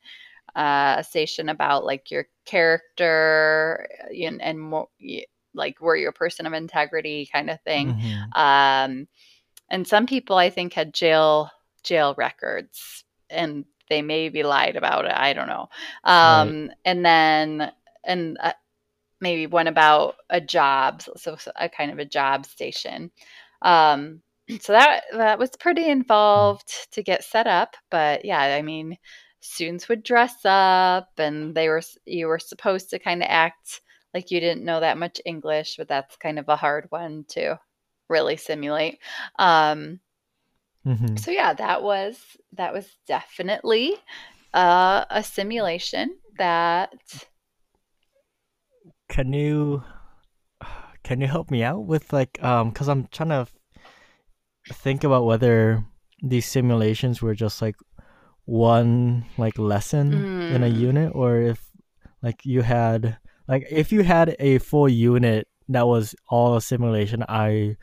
uh, 0.55 0.95
a 0.99 1.03
station 1.03 1.49
about 1.49 1.85
like 1.85 2.11
your 2.11 2.27
character 2.45 3.87
uh, 4.03 4.13
and, 4.13 4.41
and 4.41 4.59
more, 4.59 4.87
like 5.53 5.81
were 5.81 5.95
you 5.95 6.09
a 6.09 6.13
person 6.13 6.45
of 6.45 6.53
integrity 6.53 7.29
kind 7.31 7.49
of 7.49 7.61
thing. 7.61 7.95
Mhm. 7.95 8.35
Um, 8.37 9.07
and 9.69 9.87
some 9.87 10.05
people 10.05 10.37
I 10.37 10.49
think 10.49 10.73
had 10.73 10.93
jail 10.93 11.49
jail 11.83 12.13
records, 12.17 13.03
and 13.29 13.65
they 13.89 14.01
maybe 14.01 14.43
lied 14.43 14.75
about 14.75 15.05
it. 15.05 15.13
I 15.15 15.33
don't 15.33 15.47
know. 15.47 15.69
Um, 16.03 16.71
And 16.85 17.05
then 17.05 17.71
and 18.03 18.37
uh, 18.41 18.53
maybe 19.19 19.47
one 19.47 19.67
about 19.67 20.15
a 20.29 20.41
job, 20.41 21.01
so, 21.01 21.13
so 21.17 21.35
so 21.37 21.51
a 21.55 21.69
kind 21.69 21.91
of 21.91 21.99
a 21.99 22.05
job 22.05 22.45
station. 22.45 23.11
Um, 23.61 24.21
so 24.61 24.73
that 24.73 25.03
that 25.13 25.39
was 25.39 25.51
pretty 25.59 25.87
involved 25.89 26.71
to 26.93 27.03
get 27.03 27.23
set 27.23 27.47
up, 27.47 27.75
but 27.91 28.25
yeah, 28.25 28.39
I 28.41 28.61
mean, 28.61 28.97
students 29.41 29.89
would 29.89 30.03
dress 30.03 30.45
up, 30.45 31.09
and 31.17 31.55
they 31.55 31.69
were 31.69 31.81
you 32.05 32.27
were 32.27 32.39
supposed 32.39 32.89
to 32.91 32.99
kind 32.99 33.23
of 33.23 33.27
act 33.29 33.81
like 34.13 34.31
you 34.31 34.39
didn't 34.39 34.65
know 34.65 34.79
that 34.81 34.97
much 34.97 35.21
English, 35.25 35.77
but 35.77 35.87
that's 35.87 36.17
kind 36.17 36.39
of 36.39 36.49
a 36.49 36.55
hard 36.57 36.87
one 36.89 37.25
to 37.29 37.59
really 38.09 38.37
simulate. 38.37 38.99
Um, 39.39 39.99
Mhm. 40.85 41.15
so 41.17 41.31
yeah, 41.31 41.53
that 41.53 41.83
was 41.83 42.17
that 42.53 42.73
was 42.73 42.87
definitely 43.07 43.95
uh, 44.53 45.05
a 45.09 45.23
simulation 45.23 46.17
that 46.37 46.93
Can 49.07 49.31
you 49.33 49.83
can 51.03 51.21
you 51.21 51.27
help 51.27 51.51
me 51.51 51.63
out 51.63 51.85
with 51.85 52.11
like 52.13 52.41
um 52.43 52.71
cuz 52.71 52.87
I'm 52.89 53.07
trying 53.07 53.29
to 53.29 53.47
think 54.71 55.03
about 55.03 55.25
whether 55.25 55.83
these 56.21 56.45
simulations 56.45 57.21
were 57.21 57.33
just 57.35 57.61
like 57.61 57.75
one 58.45 59.25
like 59.37 59.57
lesson 59.57 60.27
in 60.49 60.63
a 60.63 60.67
Mm. 60.67 60.75
unit 60.79 61.11
or 61.15 61.37
if 61.41 61.61
like 62.21 62.45
you 62.45 62.61
had 62.61 63.17
like 63.47 63.65
if 63.69 63.91
you 63.91 64.03
had 64.03 64.35
a 64.39 64.57
full 64.59 64.89
unit 64.89 65.47
that 65.69 65.87
was 65.87 66.15
all 66.29 66.55
a 66.57 66.61
simulation 66.61 67.23
I 67.29 67.77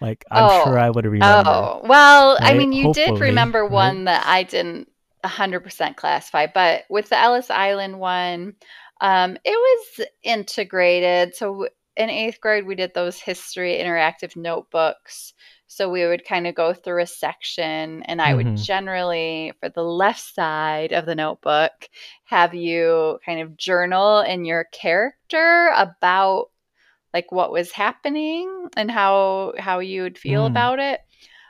like 0.00 0.24
I'm 0.30 0.48
sure 0.48 0.78
Oh, 0.78 0.78
I 0.78 0.90
would 0.90 1.06
remember. 1.06 1.70
Oh, 1.70 1.80
well, 1.84 2.38
I 2.42 2.54
mean, 2.54 2.72
you 2.72 2.88
did 2.88 3.20
remember 3.20 3.66
right? 3.66 3.74
one 3.74 4.04
that 4.04 4.24
I 4.26 4.44
didn't 4.44 4.88
100% 5.24 5.96
classify, 5.96 6.46
but 6.46 6.84
with 6.88 7.08
the 7.08 7.18
Ellis 7.18 7.50
Island 7.50 7.98
one, 7.98 8.54
um, 9.00 9.36
it 9.44 9.50
was 9.98 10.06
integrated. 10.22 11.34
So 11.34 11.68
in 11.96 12.10
eighth 12.10 12.40
grade, 12.40 12.66
we 12.66 12.76
did 12.76 12.94
those 12.94 13.18
history 13.20 13.74
interactive 13.82 14.36
notebooks. 14.36 15.34
So 15.68 15.88
we 15.90 16.06
would 16.06 16.24
kind 16.24 16.46
of 16.48 16.54
go 16.56 16.74
through 16.74 17.02
a 17.02 17.06
section, 17.06 18.02
and 18.04 18.20
I 18.22 18.34
would 18.34 18.46
Mhm. 18.46 18.56
generally, 18.56 19.52
for 19.60 19.68
the 19.68 19.82
left 19.84 20.20
side 20.34 20.92
of 20.92 21.06
the 21.06 21.14
notebook, 21.14 21.88
have 22.24 22.54
you 22.54 23.20
kind 23.24 23.40
of 23.40 23.56
journal 23.56 24.20
in 24.20 24.44
your 24.44 24.64
character 24.72 25.72
about 25.76 26.50
like 27.14 27.32
what 27.32 27.52
was 27.52 27.72
happening 27.72 28.68
and 28.76 28.90
how 28.90 29.54
how 29.58 29.78
you 29.80 30.02
would 30.02 30.18
feel 30.18 30.46
Mm. 30.46 30.46
about 30.46 30.78
it. 30.80 31.00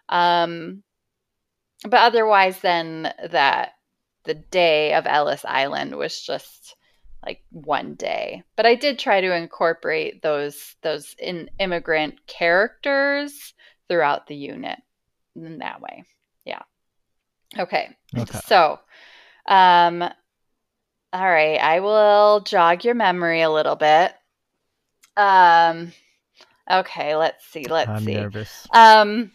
Um, 0.08 0.82
but 1.84 2.00
otherwise, 2.00 2.60
then 2.60 3.12
that 3.30 3.72
the 4.24 4.34
day 4.34 4.94
of 4.94 5.06
Ellis 5.06 5.44
Island 5.44 5.96
was 5.96 6.20
just 6.20 6.76
like 7.24 7.42
one 7.50 7.94
day. 7.94 8.42
But 8.56 8.66
I 8.66 8.74
did 8.74 8.98
try 8.98 9.20
to 9.20 9.34
incorporate 9.34 10.22
those 10.22 10.76
those 10.82 11.14
in 11.18 11.50
immigrant 11.58 12.26
characters 12.26 13.54
throughout 13.88 14.26
the 14.26 14.36
unit 14.36 14.78
in 15.36 15.58
that 15.58 15.80
way. 15.80 16.04
Yeah. 16.44 16.62
Okay. 17.58 17.96
Okay. 18.16 18.38
So, 18.46 18.78
um, 19.46 20.02
all 21.12 21.30
right, 21.30 21.58
I 21.58 21.80
will 21.80 22.40
jog 22.40 22.84
your 22.84 22.94
memory 22.94 23.40
a 23.40 23.50
little 23.50 23.76
bit. 23.76 24.12
Um, 25.16 25.92
okay, 26.70 27.16
let's 27.16 27.44
see. 27.46 27.64
Let's 27.64 27.88
I'm 27.88 28.04
see. 28.04 28.14
nervous. 28.14 28.66
Um, 28.74 29.32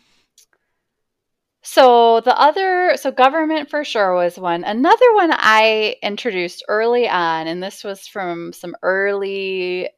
so 1.63 2.21
the 2.21 2.37
other, 2.39 2.95
so 2.97 3.11
government 3.11 3.69
for 3.69 3.83
sure 3.83 4.13
was 4.13 4.37
one. 4.37 4.63
Another 4.63 5.13
one 5.15 5.31
I 5.31 5.95
introduced 6.03 6.63
early 6.67 7.07
on, 7.07 7.47
and 7.47 7.63
this 7.63 7.83
was 7.83 8.07
from 8.07 8.53
some 8.53 8.75
early 8.83 9.89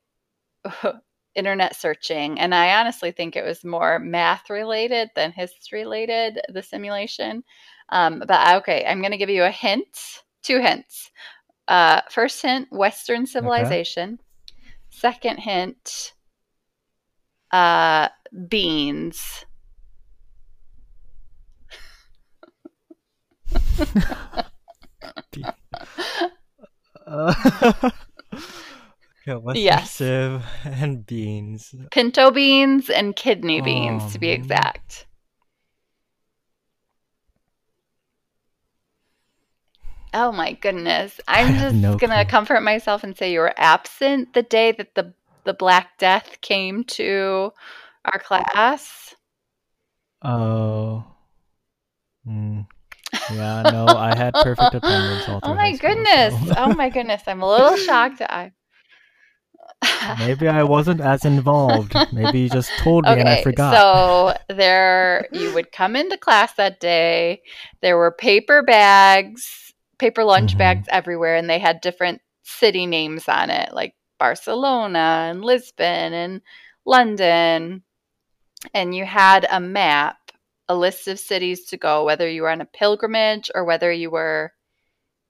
internet 1.36 1.75
searching, 1.75 2.39
and 2.39 2.54
I 2.56 2.80
honestly 2.80 3.12
think 3.12 3.36
it 3.36 3.46
was 3.46 3.63
more 3.63 4.00
math 4.00 4.50
related 4.50 5.10
than 5.15 5.32
history 5.32 5.82
related, 5.82 6.39
the 6.50 6.63
simulation. 6.63 7.44
Um, 7.89 8.24
but 8.27 8.56
okay, 8.58 8.86
I'm 8.88 9.01
going 9.01 9.12
to 9.12 9.18
give 9.18 9.30
you 9.30 9.44
a 9.44 9.51
hint, 9.51 10.24
two 10.42 10.60
hints. 10.60 11.12
Uh, 11.68 12.01
first 12.10 12.42
hint, 12.42 12.68
Western 12.72 13.25
civilization. 13.25 14.20
Second 14.89 15.38
hint, 15.38 16.13
uh, 17.51 18.10
beans. 18.48 19.46
Uh, 27.06 27.89
yeah, 29.27 29.36
Western 29.36 29.63
Yes. 29.63 30.01
And 30.65 31.05
beans. 31.05 31.74
Pinto 31.91 32.32
beans 32.32 32.89
and 32.89 33.15
kidney 33.15 33.62
beans, 33.62 34.13
to 34.13 34.20
be 34.20 34.29
exact. 34.29 35.08
Oh 40.13 40.32
my 40.32 40.53
goodness. 40.53 41.20
I'm 41.27 41.58
just 41.60 41.75
no 41.75 41.98
going 41.98 42.12
to 42.12 42.24
clue. 42.24 42.32
comfort 42.32 42.62
myself 42.62 43.03
and 43.03 43.17
say 43.17 43.34
you 43.34 43.39
were 43.39 43.53
absent 43.58 44.34
the 44.34 44.44
day 44.44 44.72
that 44.72 44.96
the 44.96 45.13
the 45.44 45.53
Black 45.53 45.98
Death 46.00 46.38
came 46.41 46.84
to 46.86 47.51
our 48.05 48.20
class. 48.20 49.13
Oh. 50.24 51.05
Mm. 52.27 52.65
Yeah, 53.32 53.62
no, 53.72 53.86
I 53.88 54.15
had 54.15 54.34
perfect 54.44 54.74
attendance 54.74 55.29
all 55.29 55.39
oh 55.44 55.53
my 55.53 55.74
school, 55.74 55.89
goodness. 55.89 56.34
so- 56.48 56.55
oh 56.58 56.74
my 56.74 56.89
goodness. 56.89 57.22
I'm 57.27 57.41
a 57.41 57.50
little 57.50 57.77
shocked. 57.77 58.22
I 58.22 58.53
Maybe 60.20 60.48
I 60.48 60.63
wasn't 60.63 61.01
as 61.01 61.25
involved. 61.25 61.96
Maybe 62.13 62.41
you 62.41 62.50
just 62.50 62.70
told 62.79 63.05
me 63.05 63.12
and 63.12 63.27
I 63.27 63.41
forgot. 63.41 63.75
So 63.75 64.53
there, 64.53 65.27
you 65.32 65.53
would 65.53 65.72
come 65.72 65.96
into 65.96 66.17
class 66.17 66.53
that 66.53 66.79
day. 66.79 67.41
There 67.82 67.98
were 67.98 68.12
paper 68.12 68.62
bags, 68.62 69.74
paper 69.98 70.24
lunch 70.24 70.55
Mhm. 70.55 70.60
bags 70.60 70.88
everywhere, 70.89 71.36
and 71.36 71.50
they 71.50 71.60
had 71.60 71.82
different 71.82 72.22
city 72.44 72.86
names 72.86 73.27
on 73.27 73.50
it, 73.50 73.74
like 73.74 73.96
Barcelona 74.20 75.27
and 75.29 75.44
Lisbon 75.44 76.13
and 76.13 76.41
London. 76.86 77.84
And 78.74 78.96
you 78.96 79.05
had 79.05 79.46
a 79.50 79.60
map, 79.60 80.17
a 80.67 80.75
list 80.75 81.08
of 81.08 81.20
cities 81.20 81.65
to 81.67 81.77
go, 81.77 82.03
whether 82.05 82.27
you 82.29 82.44
were 82.44 82.50
on 82.50 82.62
a 82.62 82.65
pilgrimage 82.65 83.51
or 83.53 83.63
whether 83.65 83.91
you 83.91 84.10
were 84.10 84.53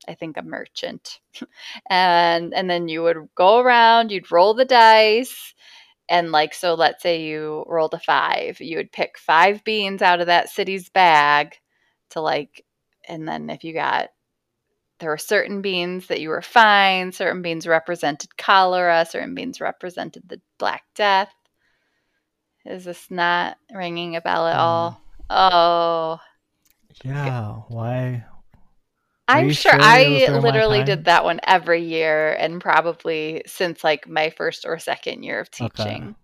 I 0.08 0.14
think 0.16 0.38
a 0.38 0.42
merchant. 0.42 1.20
and 1.90 2.54
and 2.54 2.70
then 2.70 2.88
you 2.88 3.04
would 3.04 3.30
go 3.36 3.60
around, 3.60 4.12
you'd 4.12 4.32
roll 4.32 4.54
the 4.54 4.66
dice 4.66 5.54
and 6.10 6.32
like 6.32 6.54
so 6.54 6.76
let's 6.76 7.02
say 7.02 7.24
you 7.24 7.66
rolled 7.68 7.94
a 7.94 8.00
5, 8.00 8.60
you 8.60 8.78
would 8.78 8.92
pick 8.92 9.18
5 9.18 9.64
beans 9.64 10.02
out 10.02 10.22
of 10.22 10.28
that 10.28 10.50
city's 10.50 10.90
bag 10.90 11.56
to 12.12 12.22
like 12.22 12.64
and 13.08 13.28
then 13.28 13.50
if 13.50 13.64
you 13.64 13.74
got 13.74 14.10
there 15.00 15.10
were 15.10 15.18
certain 15.18 15.62
beans 15.62 16.08
that 16.08 16.22
you 16.22 16.30
were 16.30 16.42
fine, 16.42 17.12
certain 17.12 17.42
beans 17.42 17.68
represented 17.68 18.38
cholera, 18.38 19.06
certain 19.10 19.36
beans 19.36 19.60
represented 19.60 20.24
the 20.28 20.40
Black 20.58 20.84
Death. 20.96 21.34
Is 22.66 22.86
this 22.86 23.12
not 23.12 23.58
ringing 23.74 24.16
a 24.16 24.22
bell 24.22 24.48
at 24.48 24.58
all? 24.58 24.92
Mm-hmm. 24.92 24.98
Oh. 25.32 26.20
Yeah, 27.04 27.56
why? 27.68 28.24
I'm 29.28 29.50
sure, 29.50 29.76
sure 29.76 29.78
I 29.80 30.28
literally 30.32 30.84
did 30.84 31.06
that 31.06 31.24
one 31.24 31.40
every 31.44 31.82
year 31.84 32.34
and 32.34 32.62
probably 32.62 33.44
since 33.48 33.84
like 33.84 34.08
my 34.08 34.30
first 34.32 34.66
or 34.66 34.78
second 34.80 35.24
year 35.24 35.40
of 35.40 35.50
teaching. 35.52 36.16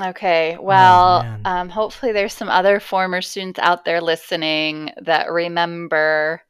Okay, 0.00 0.56
okay 0.56 0.56
well, 0.60 1.26
Oh, 1.28 1.38
um, 1.44 1.68
hopefully 1.68 2.12
there's 2.12 2.32
some 2.34 2.48
other 2.48 2.80
former 2.80 3.22
students 3.22 3.58
out 3.58 3.84
there 3.84 4.00
listening 4.00 4.90
that 5.02 5.30
remember 5.30 6.42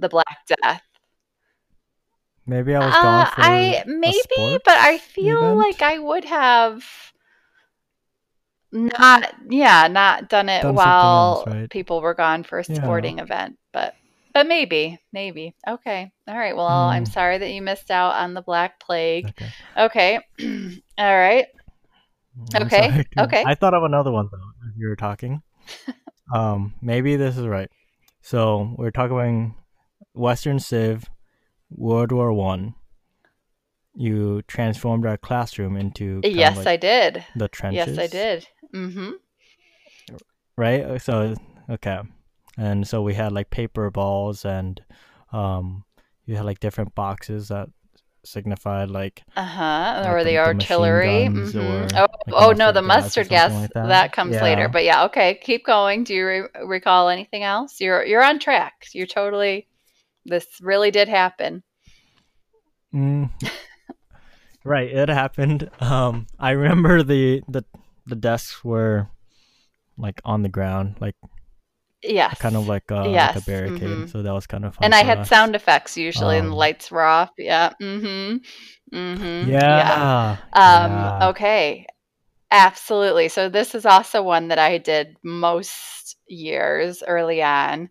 the 0.00 0.08
Black 0.08 0.46
Death. 0.62 0.82
Maybe 2.46 2.72
I 2.74 2.80
was 2.80 2.96
Uh, 2.96 2.96
gone 2.98 3.26
for 3.26 3.44
I 3.48 3.82
maybe, 3.86 4.58
but 4.64 4.76
I 4.76 4.98
feel 4.98 5.56
event? 5.56 5.58
like 5.58 5.82
I 5.82 5.98
would 5.98 6.24
have 6.24 7.11
not, 8.72 9.32
yeah, 9.48 9.88
not 9.88 10.28
done 10.28 10.48
it 10.48 10.62
Done 10.62 10.74
while 10.74 11.36
else, 11.36 11.46
right? 11.46 11.70
people 11.70 12.00
were 12.00 12.14
gone 12.14 12.42
for 12.42 12.58
a 12.58 12.64
Yeah. 12.64 12.76
sporting 12.76 13.18
event. 13.18 13.58
But, 13.72 13.94
but 14.34 14.46
maybe, 14.46 14.98
maybe. 15.12 15.54
Okay, 15.68 16.10
all 16.26 16.36
right. 16.38 16.56
Well, 16.56 16.66
I'm 16.66 17.04
Hmm. 17.06 17.12
sorry 17.12 17.38
that 17.38 17.50
you 17.52 17.62
missed 17.62 17.90
out 17.90 18.14
on 18.14 18.34
the 18.34 18.42
Black 18.42 18.80
Plague. 18.80 19.26
Okay. 19.26 19.46
Okay, 19.76 20.20
all 20.98 21.16
right. 21.16 21.46
I'm 22.54 22.62
Okay, 22.62 22.88
sorry, 22.88 23.06
okay. 23.18 23.44
I 23.44 23.54
thought 23.54 23.74
of 23.74 23.82
another 23.82 24.10
one 24.10 24.28
though 24.32 24.68
as 24.68 24.74
you 24.76 24.88
were 24.88 24.96
talking. 24.96 25.42
um, 26.34 26.74
maybe 26.80 27.16
this 27.16 27.36
is 27.36 27.46
right. 27.46 27.70
So 28.22 28.74
we're 28.78 28.90
talking 28.90 29.16
about 29.16 29.56
Western 30.14 30.58
Civ, 30.60 31.10
World 31.70 32.12
War 32.12 32.32
One. 32.32 32.74
You 33.94 34.40
transformed 34.48 35.04
our 35.04 35.18
classroom 35.18 35.76
into 35.76 36.22
Yes, 36.24 36.56
like 36.56 36.66
I 36.66 36.76
did. 36.76 37.24
the 37.36 37.48
trenches. 37.48 37.98
Yes, 37.98 37.98
I 37.98 38.06
did. 38.06 38.48
Mm-hmm. 38.74 39.10
Right. 40.56 40.82
Uh, 40.84 40.98
So 40.98 41.34
okay, 41.70 42.00
and 42.58 42.86
so 42.86 43.02
we 43.02 43.14
had 43.14 43.32
like 43.32 43.50
paper 43.50 43.90
balls, 43.90 44.44
and 44.44 44.80
um, 45.32 45.84
you 46.26 46.36
had 46.36 46.44
like 46.44 46.60
different 46.60 46.94
boxes 46.94 47.48
that 47.48 47.68
signified 48.24 48.88
like 48.90 49.22
Uh 49.36 49.44
huh. 49.44 50.02
Like 50.04 50.12
or 50.12 50.18
the- 50.24 50.30
the, 50.30 50.38
artillery. 50.38 51.26
mhm. 51.28 51.54
or, 51.54 51.88
Oh, 51.98 52.06
like, 52.26 52.34
oh 52.36 52.52
no, 52.52 52.70
the 52.72 52.82
mustard 52.82 53.28
gas 53.28 53.50
or 53.50 53.50
gas 53.50 53.52
something 53.52 53.62
like 53.62 53.72
that. 53.74 53.88
that. 53.88 54.12
comes 54.12 54.34
Yeah. 54.34 54.42
later. 54.44 54.68
But 54.68 54.84
yeah, 54.84 55.04
okay, 55.06 55.34
keep 55.42 55.64
going. 55.64 56.04
Do 56.04 56.14
you 56.14 56.26
re- 56.26 56.48
recall 56.64 57.08
anything 57.08 57.42
else? 57.42 57.80
You're 57.80 58.04
you're 58.04 58.22
on 58.24 58.38
track. 58.38 58.86
You're 58.92 59.06
totally. 59.06 59.66
This 60.24 60.46
really 60.60 60.90
did 60.92 61.08
happen. 61.08 61.64
Mm. 62.94 63.30
right, 64.64 64.88
it 64.90 65.08
happened. 65.08 65.68
Um, 65.80 66.26
I 66.38 66.50
remember 66.50 67.02
the 67.02 67.42
the 67.48 67.64
the 68.06 68.16
desks 68.16 68.64
were 68.64 69.08
like 69.96 70.20
on 70.24 70.42
the 70.42 70.48
ground, 70.48 70.96
like 71.00 71.16
Yes. 72.02 72.38
kind 72.40 72.56
of 72.56 72.66
like, 72.66 72.90
uh, 72.90 73.08
like 73.08 73.36
a 73.36 73.40
barricade. 73.42 73.80
mhm. 73.82 74.10
So 74.10 74.22
that 74.22 74.32
was 74.32 74.46
kind 74.46 74.64
of 74.64 74.74
fun. 74.74 74.84
and 74.86 74.94
I 74.94 75.04
had 75.04 75.18
us. 75.18 75.28
sound 75.28 75.54
effects 75.54 75.96
usually, 75.96 76.36
and 76.38 76.48
the 76.48 76.52
Um, 76.52 76.58
lights 76.58 76.90
were 76.90 77.02
off. 77.04 77.30
Yeah. 77.38 77.72
Mm-hmm. 77.80 78.96
Mm-hmm. 78.96 79.48
Yeah. 79.50 80.36
Um, 80.52 80.90
yeah. 80.92 81.28
Okay. 81.28 81.86
Absolutely. 82.50 83.28
So 83.28 83.48
this 83.48 83.74
is 83.74 83.86
also 83.86 84.22
one 84.22 84.48
that 84.48 84.58
I 84.58 84.78
did 84.78 85.16
most 85.22 86.16
years 86.26 87.02
early 87.06 87.42
on. 87.42 87.88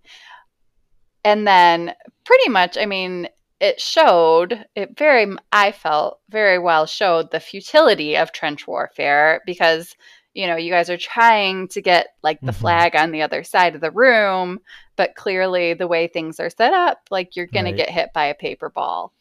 And 1.24 1.48
then 1.48 1.94
pretty 2.26 2.50
much, 2.50 2.78
I 2.78 2.86
mean, 2.86 3.30
it 3.62 3.80
showed, 3.80 4.66
it 4.76 4.98
very, 4.98 5.28
I 5.54 5.72
felt 5.72 6.20
very 6.30 6.60
well 6.60 6.86
showed 6.88 7.32
the 7.32 7.40
futility 7.40 8.18
of 8.18 8.32
trench 8.34 8.68
warfare 8.68 9.42
because, 9.46 9.96
you 10.34 10.48
know, 10.48 10.58
you 10.58 10.72
guys 10.72 10.90
are 10.90 10.98
trying 10.98 11.68
to 11.70 11.82
get 11.82 12.08
like 12.24 12.44
the 12.44 12.52
Mhm. 12.52 12.56
flag 12.56 12.96
on 12.96 13.12
the 13.12 13.22
other 13.22 13.44
side 13.44 13.76
of 13.76 13.82
the 13.82 13.92
room, 13.92 14.60
but 14.98 15.16
clearly 15.16 15.76
the 15.76 15.88
way 15.88 16.08
things 16.08 16.40
are 16.40 16.50
set 16.50 16.74
up, 16.74 17.00
like 17.12 17.36
you're 17.36 17.48
going 17.48 17.66
Right. 17.66 17.72
to 17.78 17.78
get 17.78 17.90
hit 17.92 18.12
by 18.14 18.26
a 18.26 18.34
paper 18.36 18.70
ball 18.70 19.14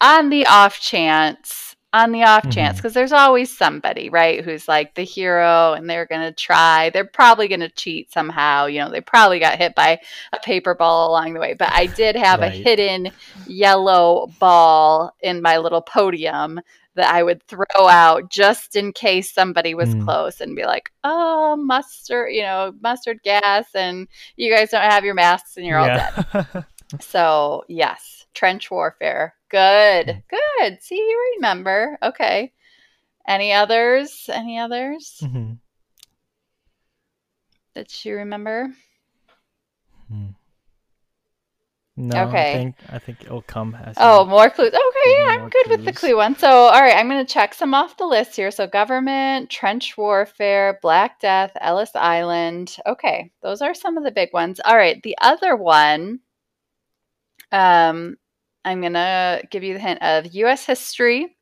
on 0.00 0.30
the 0.30 0.46
off 0.46 0.78
chance 0.80 1.76
on 1.94 2.10
the 2.12 2.22
off 2.22 2.48
chance 2.50 2.74
Mhm. 2.74 2.78
because 2.78 2.94
there's 2.94 3.12
always 3.12 3.54
somebody 3.56 4.08
right 4.08 4.42
who's 4.44 4.66
like 4.66 4.94
the 4.94 5.04
hero 5.04 5.74
and 5.74 5.88
they're 5.90 6.06
going 6.06 6.22
to 6.22 6.32
try 6.32 6.88
they're 6.90 7.04
probably 7.04 7.48
going 7.48 7.60
to 7.60 7.68
cheat 7.68 8.10
somehow 8.12 8.66
you 8.66 8.78
know 8.80 8.90
they 8.90 9.00
probably 9.02 9.38
got 9.38 9.58
hit 9.58 9.74
by 9.74 9.98
a 10.32 10.38
paper 10.38 10.74
ball 10.74 11.10
along 11.10 11.34
the 11.34 11.40
way 11.40 11.52
but 11.54 11.70
i 11.72 11.86
did 11.86 12.16
have 12.16 12.40
a 12.40 12.48
hidden 12.48 13.10
yellow 13.46 14.28
ball 14.40 15.14
in 15.22 15.42
my 15.42 15.58
little 15.58 15.82
podium 15.82 16.60
that 16.94 17.12
i 17.12 17.22
would 17.22 17.42
throw 17.46 17.86
out 17.88 18.30
just 18.30 18.74
in 18.76 18.92
case 18.92 19.30
somebody 19.32 19.74
was 19.74 19.94
Mm. 19.94 20.04
close 20.04 20.40
and 20.40 20.56
be 20.56 20.64
like 20.64 20.90
oh 21.04 21.56
mustard 21.56 22.32
you 22.32 22.42
know 22.42 22.72
mustard 22.82 23.18
gas 23.22 23.66
and 23.74 24.08
you 24.36 24.54
guys 24.54 24.70
don't 24.70 24.80
have 24.82 25.04
your 25.04 25.14
masks 25.14 25.56
and 25.58 25.66
you're 25.66 25.78
all 25.78 25.86
dead 25.86 26.64
so, 27.00 27.64
yes, 27.68 28.26
trench 28.34 28.70
warfare. 28.70 29.34
Good. 29.52 30.24
Good. 30.28 30.82
See, 30.82 30.96
you 30.96 31.34
remember. 31.36 31.98
Okay. 32.02 32.52
Any 33.28 33.52
others? 33.52 34.28
Any 34.32 34.58
others 34.58 35.20
Mhm. 35.22 35.58
that 37.74 38.04
you 38.04 38.16
remember? 38.16 38.74
Hmm. 40.08 40.28
No, 41.94 42.22
Okay. 42.22 42.52
I 42.52 42.56
think 42.56 42.76
I 42.88 42.98
think 42.98 43.22
it'll 43.22 43.42
come 43.42 43.74
as 43.74 43.96
Oh, 43.98 44.24
more 44.24 44.48
clues. 44.48 44.68
Okay, 44.68 44.78
yeah, 44.78 45.26
I'm 45.28 45.50
good 45.50 45.66
with 45.68 45.84
the 45.84 45.92
clue 45.92 46.16
one. 46.16 46.34
So, 46.36 46.48
all 46.48 46.80
right, 46.80 46.96
I'm 46.96 47.08
going 47.08 47.24
to 47.24 47.30
check 47.32 47.52
some 47.52 47.74
off 47.74 47.98
the 47.98 48.06
list 48.06 48.34
here. 48.34 48.50
So, 48.50 48.66
government, 48.66 49.50
trench 49.50 49.98
warfare, 49.98 50.78
Black 50.80 51.20
Death, 51.20 51.52
Ellis 51.60 51.94
Island. 51.94 52.78
Okay, 52.86 53.30
those 53.42 53.60
are 53.60 53.74
some 53.74 53.98
of 53.98 54.04
the 54.04 54.10
big 54.10 54.32
ones. 54.32 54.58
All 54.64 54.76
right, 54.76 55.02
the 55.02 55.16
other 55.20 55.54
one, 55.54 56.20
um, 57.52 58.16
I'm 58.64 58.80
going 58.80 58.94
to 58.94 59.42
give 59.50 59.62
you 59.62 59.74
the 59.74 59.80
hint 59.80 60.02
of 60.02 60.34
U.S. 60.34 60.64
history 60.66 61.36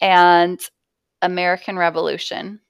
and 0.00 0.60
American 1.22 1.76
Revolution. 1.78 2.60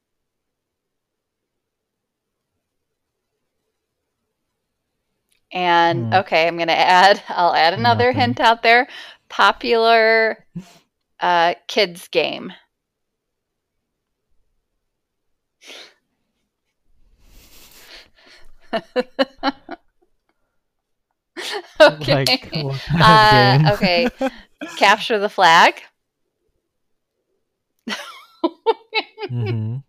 And 5.52 6.06
Hmm. 6.06 6.12
okay, 6.12 6.46
I'm 6.46 6.56
going 6.56 6.68
to 6.68 6.78
add, 6.78 7.22
I'll 7.28 7.54
add 7.54 7.74
another 7.74 8.12
Nothing. 8.12 8.12
hint 8.12 8.40
out 8.40 8.62
there. 8.62 8.88
Popular 9.28 10.44
uh, 11.20 11.54
kids 11.68 12.08
game. 12.08 12.52
okay. 21.80 22.24
Like, 22.24 22.52
Uh, 23.00 23.58
okay. 23.74 24.08
Capture 24.76 25.18
the 25.18 25.28
flag. 25.28 25.80
Mhm. 29.30 29.82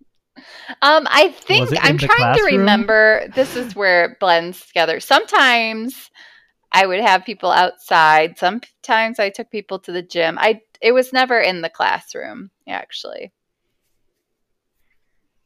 Um, 0.82 1.08
I 1.10 1.30
think 1.30 1.70
I'm 1.82 1.98
trying 1.98 2.34
to 2.36 2.44
remember. 2.44 3.28
This 3.36 3.56
is 3.56 3.76
where 3.76 4.06
it 4.06 4.20
blends 4.20 4.66
together. 4.66 5.00
Sometimes 5.00 6.10
I 6.72 6.86
would 6.86 7.02
have 7.02 7.26
people 7.26 7.52
outside. 7.52 8.38
Sometimes 8.38 9.20
I 9.20 9.30
took 9.30 9.50
people 9.52 9.80
to 9.80 9.92
the 9.92 10.02
gym. 10.02 10.38
I 10.40 10.62
it 10.82 10.94
was 10.94 11.14
never 11.14 11.40
in 11.40 11.62
the 11.62 11.70
classroom, 11.70 12.52
actually. 12.68 13.32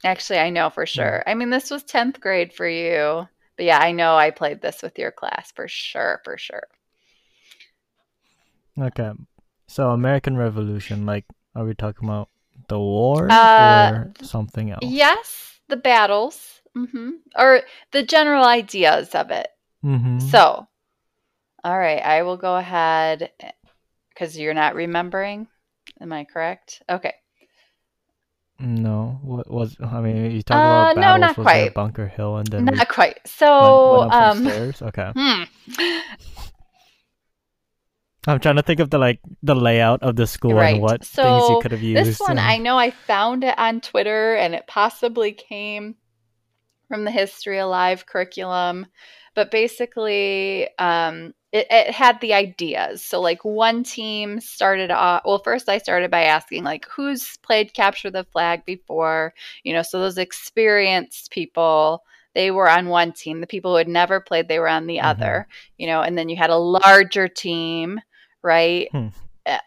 Actually, 0.03 0.39
I 0.39 0.49
know 0.51 0.69
for 0.69 0.85
sure. 0.85 1.23
I 1.27 1.33
mean, 1.33 1.49
this 1.49 1.69
was 1.71 1.83
10th 1.83 2.19
grade 2.21 2.53
for 2.53 2.67
you. 2.67 3.27
But 3.57 3.65
yeah, 3.65 3.79
I 3.79 3.91
know 3.91 4.15
I 4.15 4.31
played 4.31 4.61
this 4.61 4.81
with 4.81 4.97
your 4.99 5.11
class 5.11 5.51
for 5.51 5.67
sure, 5.67 6.21
for 6.23 6.37
sure. 6.37 6.67
Okay. 8.79 9.11
So 9.67 9.91
American 9.91 10.37
Revolution, 10.37 11.05
like 11.05 11.25
are 11.55 11.65
we 11.65 11.73
talking 11.73 12.07
about 12.07 12.29
the 12.67 12.79
war 12.79 13.29
Uh, 13.29 13.91
or 13.91 14.11
something 14.21 14.71
else? 14.71 14.83
Yes, 14.83 15.59
the 15.69 15.77
battles, 15.77 16.61
hmm 16.73 17.11
or 17.37 17.61
the 17.91 18.03
general 18.03 18.45
ideas 18.45 19.15
of 19.15 19.31
it. 19.31 19.47
Mm-hmm. 19.83 20.19
So, 20.19 20.67
all 21.63 21.77
right, 21.77 22.01
I 22.01 22.23
will 22.23 22.37
go 22.37 22.55
ahead 22.55 23.31
because 24.09 24.37
you're 24.37 24.53
not 24.53 24.75
remembering. 24.75 25.47
Am 26.01 26.11
I 26.11 26.25
correct? 26.25 26.83
Okay. 26.89 27.13
No, 28.59 29.19
what 29.21 29.49
was? 29.51 29.75
I 29.83 30.01
mean, 30.01 30.31
you 30.31 30.41
talk 30.41 30.55
Uh, 30.57 30.91
about 30.91 30.95
no, 31.01 31.17
not 31.17 31.37
was 31.37 31.43
quite. 31.43 31.73
Bunker 31.73 32.07
Hill, 32.07 32.37
and 32.37 32.47
then 32.47 32.65
Not 32.65 32.87
quite. 32.87 33.19
So, 33.25 33.99
went 33.99 34.13
up 34.13 34.35
um. 34.37 34.47
Okay, 34.81 35.11
hmm. 35.15 35.43
I'm 38.27 38.39
trying 38.39 38.55
to 38.55 38.63
think 38.63 38.79
of 38.79 38.89
the 38.89 38.97
like 38.97 39.19
the 39.43 39.55
layout 39.55 40.01
of 40.01 40.15
the 40.15 40.25
school 40.25 40.53
Right. 40.55 40.73
and 40.75 40.81
what 40.81 41.01
things 41.05 41.09
So, 41.09 41.51
you 41.55 41.61
could 41.61 41.71
have 41.71 41.83
used. 41.83 42.05
This 42.05 42.19
one, 42.19 42.31
and- 42.31 42.39
I 42.39 42.57
know 42.57 42.77
I 42.77 42.89
found 42.91 43.43
it 43.43 43.57
on 43.57 43.81
Twitter 43.81 44.35
and 44.35 44.55
it 44.55 44.65
possibly 44.67 45.31
came 45.31 45.95
from 46.87 47.03
the 47.03 47.11
History 47.11 47.59
Alive 47.59 48.05
curriculum. 48.05 48.87
But 49.35 49.51
basically, 49.51 50.69
um, 50.79 51.33
it, 51.55 51.67
it 51.69 51.91
had 51.91 52.19
the 52.19 52.33
ideas. 52.33 53.01
So, 53.01 53.21
like, 53.21 53.45
one 53.45 53.83
team 53.83 54.41
started 54.41 54.91
off. 54.91 55.21
Well, 55.23 55.39
first, 55.39 55.69
I 55.69 55.77
started 55.77 56.11
by 56.11 56.23
asking, 56.23 56.65
like, 56.65 56.85
who's 56.93 57.37
played 57.37 57.73
Capture 57.73 58.11
the 58.11 58.25
Flag 58.25 58.65
before? 58.65 59.33
You 59.63 59.71
know, 59.71 59.81
so 59.81 59.99
those 59.99 60.17
experienced 60.17 61.31
people, 61.31 62.03
they 62.33 62.51
were 62.51 62.69
on 62.69 62.89
one 62.89 63.13
team. 63.13 63.39
The 63.39 63.47
people 63.47 63.71
who 63.71 63.77
had 63.77 63.87
never 63.87 64.19
played, 64.19 64.49
they 64.49 64.59
were 64.59 64.67
on 64.67 64.85
the 64.85 64.97
Mhm. 64.97 65.05
other. 65.05 65.47
You 65.77 65.87
know, 65.87 66.01
and 66.01 66.17
then 66.17 66.27
you 66.27 66.35
had 66.35 66.49
a 66.49 66.57
larger 66.57 67.29
team, 67.29 68.01
right? 68.41 68.89
Hmm. 68.91 69.07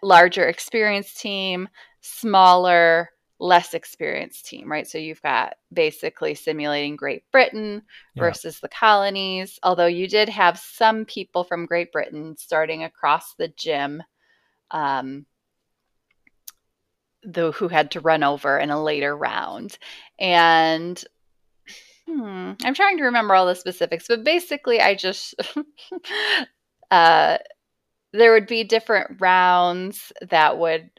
Larger 0.02 0.46
experienced 0.46 1.18
team, 1.18 1.70
smaller, 2.02 3.10
less 3.40 3.74
experienced 3.74 4.46
team, 4.46 4.70
right? 4.70 4.86
So 4.86 4.98
you've 4.98 5.22
got 5.22 5.54
basically 5.72 6.34
simulating 6.34 6.96
Great 6.96 7.24
Britain 7.32 7.82
Yeah. 8.14 8.22
versus 8.24 8.60
the 8.60 8.68
colonies. 8.68 9.58
Although 9.62 9.86
you 9.86 10.08
did 10.08 10.28
have 10.28 10.58
some 10.58 11.04
people 11.04 11.44
from 11.44 11.66
Great 11.66 11.92
Britain 11.92 12.36
starting 12.36 12.84
across 12.84 13.34
the 13.34 13.48
gym, 13.48 14.02
um, 14.70 15.26
though 17.24 17.52
who 17.52 17.68
had 17.68 17.90
to 17.92 18.00
run 18.00 18.22
over 18.22 18.58
in 18.58 18.70
a 18.70 18.82
later 18.82 19.16
round. 19.16 19.78
And 20.18 21.02
hmm, 22.06 22.52
I'm 22.64 22.74
trying 22.74 22.98
to 22.98 23.04
remember 23.04 23.34
all 23.34 23.46
the 23.46 23.54
specifics, 23.54 24.06
but 24.08 24.24
basically, 24.24 24.80
I 24.80 24.94
just 24.94 25.34
uh, 26.90 27.38
there 28.12 28.32
would 28.32 28.46
be 28.46 28.64
different 28.64 29.20
rounds 29.20 30.12
that 30.30 30.58
would 30.58 30.90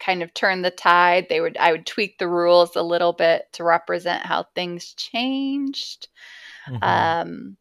kind 0.00 0.22
of 0.22 0.34
turn 0.34 0.62
the 0.62 0.70
tide. 0.70 1.28
They 1.28 1.40
would 1.40 1.56
I 1.58 1.72
would 1.72 1.86
tweak 1.86 2.18
the 2.18 2.28
rules 2.28 2.76
a 2.76 2.82
little 2.82 3.12
bit 3.12 3.52
to 3.54 3.64
represent 3.64 4.26
how 4.26 4.44
things 4.54 4.94
changed. 4.94 6.08
Mhm. 6.66 7.10
Um, 7.22 7.56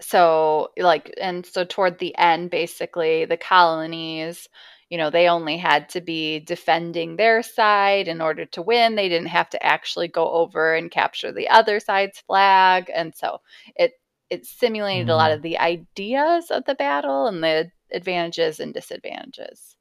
so 0.00 0.70
like, 0.78 1.12
and 1.20 1.44
so 1.44 1.64
toward 1.64 1.98
the 1.98 2.16
end, 2.18 2.50
basically, 2.50 3.24
the 3.24 3.36
colonies, 3.36 4.48
you 4.90 4.96
know, 4.98 5.10
they 5.10 5.28
only 5.28 5.56
had 5.58 5.88
to 5.90 6.00
be 6.00 6.40
defending 6.40 7.16
their 7.16 7.42
side 7.42 8.08
in 8.08 8.20
order 8.20 8.46
to 8.46 8.62
win. 8.62 8.94
They 8.94 9.08
didn't 9.08 9.28
have 9.28 9.50
to 9.50 9.64
actually 9.66 10.08
go 10.08 10.30
over 10.30 10.74
and 10.74 10.90
capture 10.90 11.32
the 11.32 11.48
other 11.48 11.80
side's 11.80 12.20
flag, 12.20 12.90
and 12.94 13.14
so 13.14 13.40
it 13.76 13.92
it 14.30 14.46
simulated 14.46 15.08
a 15.08 15.16
lot 15.16 15.32
Mm. 15.32 15.36
of 15.36 15.42
the 15.42 15.58
ideas 15.58 16.50
of 16.50 16.64
the 16.66 16.74
battle 16.74 17.26
and 17.26 17.42
the 17.42 17.70
advantages 17.92 18.60
and 18.60 18.74
disadvantages. 18.74 19.77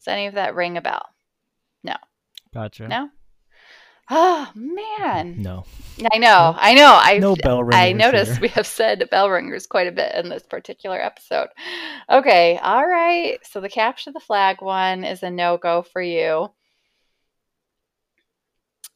Does 0.00 0.08
any 0.08 0.26
of 0.26 0.34
that 0.34 0.54
ring 0.54 0.76
a 0.76 0.80
bell? 0.80 1.06
No. 1.84 1.94
Gotcha. 2.52 2.88
No. 2.88 3.10
Oh 4.12 4.50
man. 4.56 5.40
No, 5.40 5.64
I 6.10 6.18
know, 6.18 6.54
I 6.58 6.74
know. 6.74 6.98
I 7.00 7.18
no 7.18 7.36
bell 7.36 7.62
ringers. 7.62 7.78
I 7.78 7.92
noticed 7.92 8.40
we 8.40 8.48
have 8.48 8.66
said 8.66 9.08
bell 9.08 9.30
ringers 9.30 9.68
quite 9.68 9.86
a 9.86 9.92
bit 9.92 10.16
in 10.16 10.28
this 10.28 10.42
particular 10.42 11.00
episode. 11.00 11.48
Okay, 12.10 12.58
all 12.58 12.84
right. 12.84 13.38
So 13.44 13.60
the 13.60 13.68
capture 13.68 14.10
the 14.10 14.18
flag 14.18 14.62
one 14.62 15.04
is 15.04 15.22
a 15.22 15.30
no 15.30 15.58
go 15.58 15.82
for 15.82 16.02
you. 16.02 16.50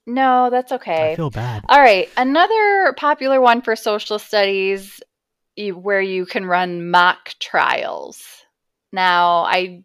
No, 0.06 0.50
that's 0.50 0.72
okay. 0.72 1.12
I 1.12 1.16
feel 1.16 1.30
bad. 1.30 1.64
All 1.68 1.78
right, 1.78 2.08
another 2.16 2.92
popular 2.96 3.40
one 3.40 3.62
for 3.62 3.76
social 3.76 4.18
studies 4.18 5.00
where 5.56 6.00
you 6.00 6.26
can 6.26 6.44
run 6.44 6.90
mock 6.90 7.34
trials. 7.38 8.20
Now, 8.92 9.44
I 9.44 9.84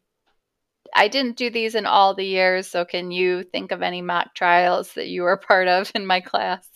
I 0.99 1.07
didn't 1.07 1.37
do 1.37 1.49
these 1.49 1.75
in 1.75 1.85
all 1.85 2.13
the 2.13 2.25
years, 2.25 2.67
so 2.67 2.83
can 2.83 3.09
you 3.09 3.43
think 3.43 3.71
of 3.71 3.81
any 3.81 4.01
mock 4.01 4.35
trials 4.35 4.91
that 4.95 5.07
you 5.07 5.21
were 5.21 5.37
part 5.47 5.69
of 5.69 5.89
in 5.95 6.05
my 6.05 6.19
class? 6.19 6.67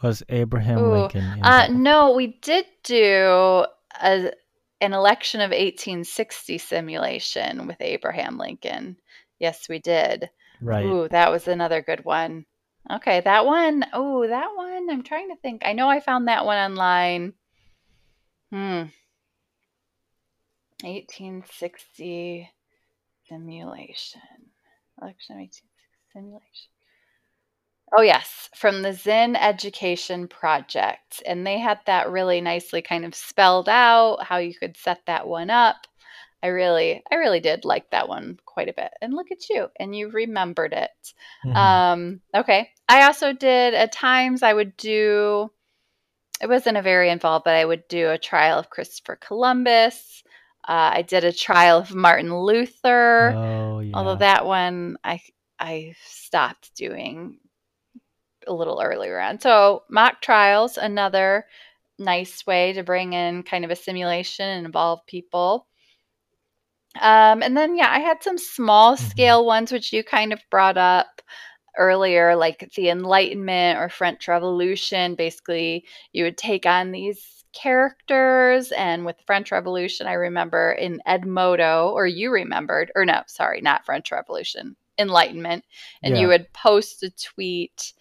Was 0.00 0.22
Abraham 0.28 0.78
Ooh, 0.78 0.92
Lincoln? 0.92 1.24
Uh, 1.42 1.66
no, 1.72 2.12
we 2.12 2.38
did 2.40 2.66
do 2.84 3.66
a, 4.00 4.32
an 4.80 4.92
election 4.92 5.40
of 5.40 5.50
1860 5.50 6.58
simulation 6.58 7.66
with 7.66 7.80
Abraham 7.80 8.38
Lincoln. 8.38 8.96
Yes, 9.40 9.68
we 9.68 9.80
did. 9.80 10.30
right. 10.62 10.86
Ooh, 10.86 11.08
that 11.08 11.32
was 11.32 11.48
another 11.48 11.82
good 11.82 12.04
one. 12.04 12.46
Okay, 12.88 13.20
that 13.22 13.44
one. 13.44 13.84
Oh, 13.92 14.24
that 14.24 14.50
one. 14.54 14.88
I'm 14.88 15.02
trying 15.02 15.30
to 15.30 15.36
think. 15.42 15.62
I 15.64 15.72
know 15.72 15.88
I 15.88 15.98
found 15.98 16.28
that 16.28 16.46
one 16.46 16.58
online. 16.58 17.32
Hmm. 18.52 18.84
1860 20.84 22.50
simulation. 23.28 24.20
Election 25.00 25.36
1860 25.38 25.62
simulation. 26.12 26.70
Oh, 27.96 28.02
yes, 28.02 28.48
from 28.54 28.82
the 28.82 28.92
Zinn 28.92 29.34
Education 29.34 30.28
Project. 30.28 31.22
And 31.26 31.46
they 31.46 31.58
had 31.58 31.80
that 31.86 32.10
really 32.10 32.40
nicely 32.40 32.82
kind 32.82 33.04
of 33.04 33.14
spelled 33.14 33.68
out 33.68 34.22
how 34.22 34.36
you 34.36 34.54
could 34.54 34.76
set 34.76 35.00
that 35.06 35.26
one 35.26 35.50
up. 35.50 35.86
I 36.42 36.48
really, 36.48 37.02
I 37.10 37.16
really 37.16 37.40
did 37.40 37.64
like 37.64 37.90
that 37.90 38.08
one 38.08 38.38
quite 38.46 38.68
a 38.68 38.72
bit. 38.72 38.92
And 39.02 39.12
look 39.12 39.30
at 39.30 39.50
you, 39.50 39.68
and 39.78 39.94
you 39.94 40.08
remembered 40.08 40.72
it. 40.72 41.12
Mhm. 41.44 41.56
Um, 41.56 42.20
okay. 42.34 42.70
I 42.88 43.02
also 43.02 43.32
did 43.32 43.74
at 43.74 43.92
times 43.92 44.42
I 44.42 44.52
would 44.52 44.76
do 44.76 45.50
it 46.40 46.48
wasn't 46.48 46.78
a 46.78 46.82
very 46.82 47.10
involved, 47.10 47.44
but 47.44 47.54
I 47.54 47.64
would 47.64 47.86
do 47.88 48.10
a 48.10 48.18
trial 48.18 48.58
of 48.58 48.70
Christopher 48.70 49.16
Columbus. 49.16 50.24
Uh, 50.70 50.92
I 50.94 51.02
did 51.02 51.24
a 51.24 51.32
trial 51.32 51.78
of 51.78 51.94
Martin 51.94 52.32
Luther. 52.34 53.34
oh 53.36 53.80
yeah. 53.80 53.96
Although 53.96 54.16
that 54.16 54.46
one 54.46 54.96
I 55.04 55.20
I 55.58 55.94
stopped 56.06 56.74
doing 56.76 57.38
a 58.46 58.52
little 58.52 58.80
earlier 58.82 59.18
on. 59.20 59.40
So 59.40 59.84
mock 59.90 60.20
trials, 60.22 60.76
another 60.78 61.46
nice 61.98 62.46
way 62.46 62.72
to 62.74 62.82
bring 62.82 63.12
in 63.12 63.42
kind 63.42 63.64
of 63.64 63.70
a 63.70 63.76
simulation 63.76 64.46
and 64.48 64.66
involve 64.66 65.04
people. 65.06 65.66
Um, 67.00 67.42
and 67.42 67.56
then 67.56 67.76
yeah, 67.76 67.90
I 67.90 68.00
had 68.00 68.22
some 68.22 68.38
small 68.38 68.96
Mhm. 68.96 69.10
scale 69.10 69.46
ones 69.46 69.72
which 69.72 69.92
you 69.92 70.02
kind 70.04 70.32
of 70.32 70.40
brought 70.50 70.76
up 70.76 71.22
earlier, 71.76 72.36
like 72.36 72.70
the 72.76 72.90
Enlightenment 72.90 73.78
or 73.78 73.88
French 73.90 74.28
Revolution. 74.28 75.14
Basically, 75.16 75.86
you 76.12 76.24
would 76.24 76.38
take 76.38 76.66
on 76.66 76.92
these 76.92 77.39
characters, 77.52 78.72
and 78.72 79.04
with 79.04 79.18
the 79.18 79.24
French 79.24 79.52
Revolution, 79.52 80.06
I 80.06 80.14
remember 80.14 80.72
in 80.72 81.00
Edmodo, 81.06 81.92
or 81.92 82.06
you 82.06 82.30
remembered, 82.32 82.92
or 82.94 83.04
no, 83.04 83.22
sorry, 83.26 83.60
not 83.60 83.84
French 83.84 84.10
Revolution, 84.12 84.76
Enlightenment, 84.98 85.64
and 86.02 86.14
Yeah. 86.14 86.22
you 86.22 86.28
would 86.28 86.52
post 86.52 87.02
a 87.02 87.10
tweet 87.10 87.92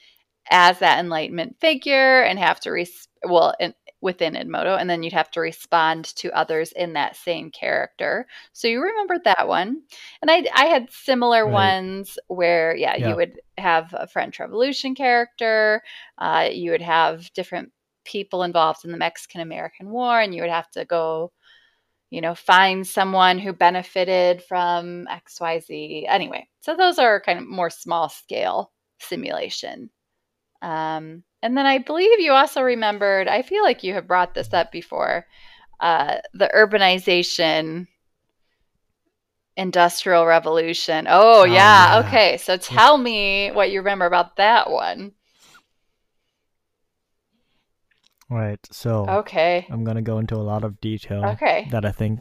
as 0.52 0.80
that 0.80 1.00
Enlightenment 1.00 1.58
figure 1.60 2.22
and 2.24 2.40
have 2.40 2.60
to 2.62 2.72
res- 2.72 3.08
well, 3.24 3.54
in, 3.60 3.74
within 4.02 4.34
Edmodo, 4.36 4.80
and 4.80 4.90
then 4.90 5.04
you'd 5.04 5.14
have 5.14 5.30
to 5.32 5.42
respond 5.42 6.06
to 6.16 6.32
others 6.32 6.72
in 6.72 6.94
that 6.94 7.18
same 7.18 7.52
character. 7.52 8.26
So 8.54 8.68
you 8.70 8.82
remembered 8.82 9.26
that 9.26 9.48
one, 9.48 9.82
and 10.22 10.32
I 10.32 10.46
I 10.54 10.66
had 10.68 10.90
similar 10.90 11.46
Right. 11.46 11.54
ones 11.54 12.18
where 12.28 12.76
yeah, 12.76 12.96
Yeah. 12.96 13.10
you 13.10 13.16
would 13.18 13.40
have 13.58 13.94
a 13.94 14.08
French 14.08 14.40
Revolution 14.40 14.96
character, 14.96 15.84
uh, 16.18 16.48
you 16.52 16.72
would 16.72 16.82
have 16.82 17.32
different 17.34 17.74
people 18.06 18.44
involved 18.44 18.86
in 18.86 18.92
the 18.92 18.98
Mexican 18.98 19.42
American 19.42 19.90
War, 19.90 20.20
and 20.20 20.34
you 20.34 20.42
would 20.42 20.52
have 20.52 20.70
to 20.72 20.86
go. 20.86 21.32
You 22.12 22.22
know, 22.22 22.34
find 22.36 22.88
someone 22.88 23.38
who 23.38 23.54
benefited 23.54 24.42
from 24.44 25.08
XYZ. 25.10 26.06
Anyway, 26.08 26.48
so 26.60 26.76
those 26.76 26.98
are 26.98 27.22
kind 27.22 27.38
of 27.40 27.48
more 27.48 27.70
small 27.70 28.10
scale 28.10 28.72
simulation. 29.00 29.92
Um, 30.62 31.24
and 31.42 31.58
then 31.58 31.66
I 31.66 31.78
believe 31.80 32.20
you 32.20 32.32
also 32.34 32.62
remembered, 32.62 33.28
I 33.28 33.44
feel 33.44 33.64
like 33.64 33.84
you 33.84 33.94
have 33.94 34.08
brought 34.08 34.34
this 34.34 34.54
up 34.54 34.72
before, 34.72 35.26
uh, 35.80 36.18
the 36.34 36.50
urbanization 36.56 37.88
industrial 39.58 40.26
revolution. 40.26 41.06
Oh, 41.10 41.42
Oh, 41.42 41.44
yeah. 41.44 42.00
yeah. 42.02 42.08
Okay. 42.08 42.38
So 42.38 42.58
tell 42.58 42.98
me 42.98 43.52
what 43.52 43.72
you 43.72 43.80
remember 43.80 44.06
about 44.06 44.38
that 44.38 44.70
one. 44.70 45.14
Right. 48.30 48.60
So 48.72 49.06
Okay. 49.10 49.66
I'm 49.70 49.84
gonna 49.84 50.02
go 50.04 50.20
into 50.20 50.36
a 50.36 50.46
lot 50.46 50.64
of 50.64 50.80
detail 50.82 51.26
Okay. 51.34 51.68
that 51.72 51.86
I 51.86 51.92
think 51.92 52.20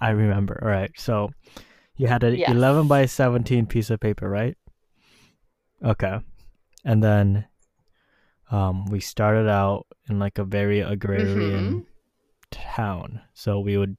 I 0.00 0.10
remember. 0.10 0.58
All 0.62 0.68
right. 0.68 0.90
So 0.96 1.30
you 1.96 2.08
had 2.08 2.24
a 2.24 2.36
Yes. 2.36 2.50
11 2.50 2.88
by 2.88 3.06
17 3.06 3.66
piece 3.66 3.90
of 3.90 4.00
paper, 4.00 4.28
right? 4.28 4.56
Okay. 5.84 6.18
And 6.84 7.02
then 7.02 7.46
um, 8.50 8.86
we 8.86 9.00
started 9.00 9.48
out 9.48 9.86
in 10.08 10.18
like 10.18 10.38
a 10.38 10.44
very 10.44 10.80
agrarian 10.80 11.64
Mhm. 11.72 11.86
town. 12.50 13.20
So 13.32 13.60
we 13.60 13.76
would 13.76 13.96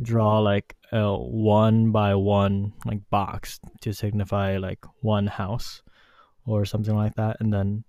draw 0.00 0.38
like 0.40 0.76
a 0.92 1.16
one 1.16 1.90
by 1.92 2.14
one 2.14 2.72
like 2.84 3.08
box 3.10 3.60
to 3.80 3.92
signify 3.92 4.58
like 4.58 4.84
one 5.00 5.26
house 5.26 5.82
or 6.44 6.64
something 6.64 6.94
like 6.96 7.14
that, 7.14 7.36
and 7.40 7.52
then 7.52 7.84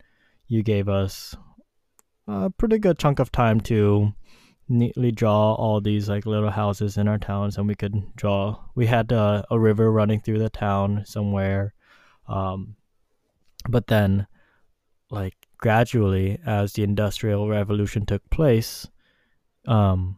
you 0.48 0.62
gave 0.64 0.88
us 0.88 1.36
a 2.28 2.50
pretty 2.50 2.78
good 2.78 2.98
chunk 2.98 3.20
of 3.20 3.32
time 3.32 3.60
to 3.62 4.14
neatly 4.70 5.12
draw 5.12 5.54
all 5.54 5.82
these 5.82 6.08
like 6.08 6.26
little 6.26 6.50
houses 6.50 6.98
in 6.98 7.08
our 7.08 7.18
towns 7.18 7.58
and 7.58 7.68
we 7.68 7.76
could 7.76 8.02
draw 8.16 8.58
we 8.76 8.86
had 8.86 9.12
uh, 9.12 9.44
a 9.52 9.60
river 9.60 9.92
running 9.92 10.20
through 10.20 10.40
the 10.40 10.50
town 10.50 11.04
somewhere 11.06 11.74
um, 12.28 12.76
but 13.68 13.88
then 13.88 14.26
like 15.10 15.36
gradually 15.58 16.40
as 16.46 16.74
the 16.74 16.84
industrial 16.84 17.50
revolution 17.50 18.06
took 18.06 18.28
place 18.30 18.88
um, 19.68 20.18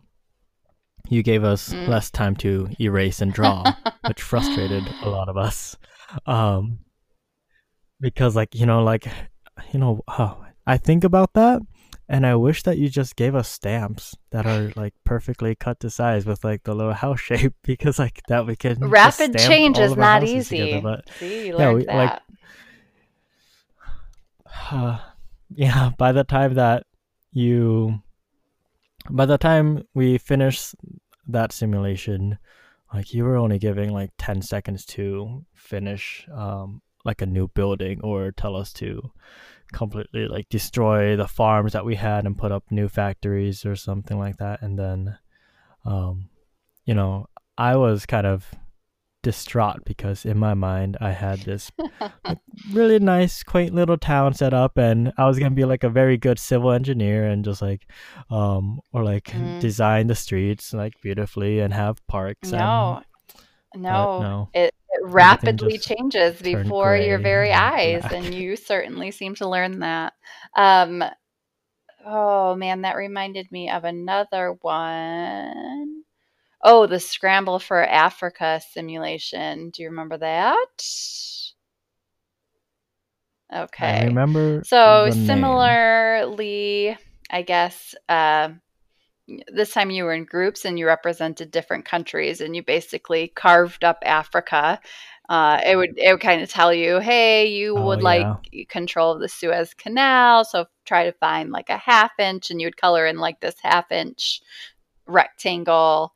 you 1.10 1.24
gave 1.24 1.44
us 1.44 1.70
mm. 1.70 1.88
less 1.88 2.12
time 2.12 2.36
to 2.36 2.70
erase 2.80 3.22
and 3.22 3.34
draw 3.34 3.64
which 4.08 4.22
frustrated 4.22 4.84
a 5.02 5.10
lot 5.10 5.28
of 5.28 5.38
us 5.38 5.76
um, 6.28 6.80
because 8.00 8.36
like 8.36 8.54
you 8.54 8.66
know 8.66 8.84
like 8.84 9.08
you 9.74 9.80
know 9.80 10.02
oh, 10.08 10.44
i 10.68 10.78
think 10.78 11.04
about 11.04 11.34
that 11.34 11.62
and 12.08 12.26
I 12.26 12.36
wish 12.36 12.64
that 12.64 12.78
you 12.78 12.90
just 12.90 13.16
gave 13.16 13.34
us 13.34 13.50
stamps 13.50 14.16
that 14.32 14.46
are 14.46 14.72
like 14.76 14.94
perfectly 15.04 15.56
cut 15.56 15.80
to 15.80 15.90
size 15.90 16.26
with 16.26 16.44
like 16.44 16.64
the 16.64 16.76
little 16.76 16.94
house 17.06 17.20
shape 17.20 17.54
because 17.64 18.00
like 18.00 18.22
that 18.28 18.46
we 18.46 18.56
can 18.56 18.90
rapid 18.90 19.38
change 19.38 19.80
is 19.80 19.96
not 19.96 20.24
easy. 20.24 20.58
Together, 20.58 20.82
but 20.82 21.10
See, 21.20 21.48
you 21.48 21.58
yeah, 21.58 21.74
we, 21.74 21.86
that. 21.86 21.96
like 21.96 22.22
uh, 24.72 25.00
yeah, 25.54 25.92
by 25.98 26.12
the 26.12 26.24
time 26.24 26.54
that 26.56 26.86
you 27.32 28.02
by 29.10 29.26
the 29.26 29.38
time 29.38 29.84
we 29.94 30.18
finish 30.18 30.74
that 31.28 31.52
simulation, 31.52 32.38
like 32.94 33.14
you 33.14 33.24
were 33.24 33.36
only 33.36 33.60
giving 33.60 33.92
like 33.92 34.12
10 34.18 34.42
seconds 34.42 34.86
to 34.86 35.44
finish 35.54 36.28
um 36.34 36.82
like 37.04 37.22
a 37.22 37.26
new 37.26 37.48
building 37.50 38.00
or 38.04 38.32
tell 38.32 38.56
us 38.56 38.74
to 38.74 39.12
completely 39.72 40.28
like 40.28 40.48
destroy 40.50 41.16
the 41.16 41.28
farms 41.28 41.74
that 41.74 41.86
we 41.86 41.96
had 41.96 42.26
and 42.26 42.38
put 42.38 42.52
up 42.52 42.64
new 42.70 42.88
factories 42.88 43.66
or 43.66 43.76
something 43.76 44.20
like 44.20 44.38
that 44.38 44.62
and 44.62 44.78
then 44.78 45.18
um 45.86 46.30
you 46.86 46.94
know 46.94 47.26
i 47.58 47.76
was 47.76 48.06
kind 48.06 48.28
of 48.28 48.50
distraught 49.24 49.84
because 49.86 50.24
in 50.24 50.38
my 50.38 50.54
mind 50.54 50.98
i 51.02 51.10
had 51.10 51.40
this 51.40 51.72
like, 52.00 52.38
really 52.72 53.00
nice 53.00 53.42
quaint 53.42 53.74
little 53.74 53.98
town 53.98 54.36
set 54.36 54.54
up 54.54 54.78
and 54.78 55.12
i 55.18 55.26
was 55.26 55.40
going 55.40 55.52
to 55.52 55.56
be 55.56 55.66
like 55.66 55.84
a 55.84 55.90
very 55.90 56.16
good 56.16 56.38
civil 56.38 56.72
engineer 56.72 57.28
and 57.28 57.44
just 57.44 57.60
like 57.60 57.90
um 58.30 58.80
or 58.94 59.04
like 59.04 59.24
mm. 59.26 59.60
design 59.60 60.06
the 60.06 60.14
streets 60.14 60.74
like 60.74 60.94
beautifully 61.02 61.60
and 61.60 61.74
have 61.74 62.06
parks 62.06 62.52
no 62.52 63.02
and, 63.74 63.82
no, 63.82 64.22
no. 64.22 64.50
It, 64.54 64.75
rapidly 65.04 65.78
changes 65.78 66.42
before 66.42 66.96
your 66.96 67.20
very 67.20 67.52
eyes 67.52 68.04
and 68.12 68.34
you 68.34 68.56
certainly 68.56 69.12
seem 69.12 69.36
to 69.36 69.48
learn 69.50 69.80
that. 69.80 70.14
Um 70.56 71.04
oh 72.06 72.56
man 72.56 72.82
that 72.82 72.96
reminded 72.96 73.52
me 73.52 73.70
of 73.70 73.84
another 73.84 74.56
one. 74.62 76.04
Oh 76.64 76.86
the 76.88 77.00
scramble 77.00 77.60
for 77.60 77.84
africa 77.84 78.62
simulation. 78.72 79.70
Do 79.72 79.84
you 79.84 79.90
remember 79.90 80.18
that? 80.18 80.84
Okay. 83.56 83.86
I 83.86 84.06
remember 84.06 84.64
so 84.66 85.10
similarly 85.12 86.98
i 87.30 87.42
guess 87.42 87.96
uh 88.10 88.50
this 89.48 89.74
time 89.74 89.90
you 89.90 90.04
were 90.04 90.14
in 90.14 90.26
groups 90.26 90.66
and 90.66 90.78
you 90.78 90.86
represented 90.86 91.52
different 91.52 91.86
countries 91.86 92.42
and 92.42 92.56
you 92.56 92.64
basically 92.64 93.30
carved 93.30 93.84
up 93.84 93.98
Africa. 94.06 94.80
Uh, 95.28 95.60
it 95.66 95.76
would 95.76 95.98
it 95.98 96.12
would 96.12 96.22
kind 96.22 96.42
of 96.42 96.50
tell 96.50 96.72
you, 96.72 97.00
hey, 97.00 97.48
you 97.48 97.76
oh, 97.76 97.88
would 97.88 98.00
yeah. 98.00 98.06
like 98.06 98.68
control 98.70 99.14
of 99.14 99.22
the 99.22 99.28
Suez 99.28 99.74
Canal, 99.74 100.46
so 100.46 100.66
try 100.86 101.06
to 101.06 101.12
find 101.14 101.52
like 101.52 101.70
a 101.70 101.78
half 101.78 102.12
inch, 102.20 102.52
and 102.52 102.62
you 102.62 102.68
would 102.68 102.78
color 102.78 103.08
in 103.08 103.18
like 103.18 103.40
this 103.40 103.56
half 103.64 103.92
inch 103.92 104.42
rectangle, 105.08 106.14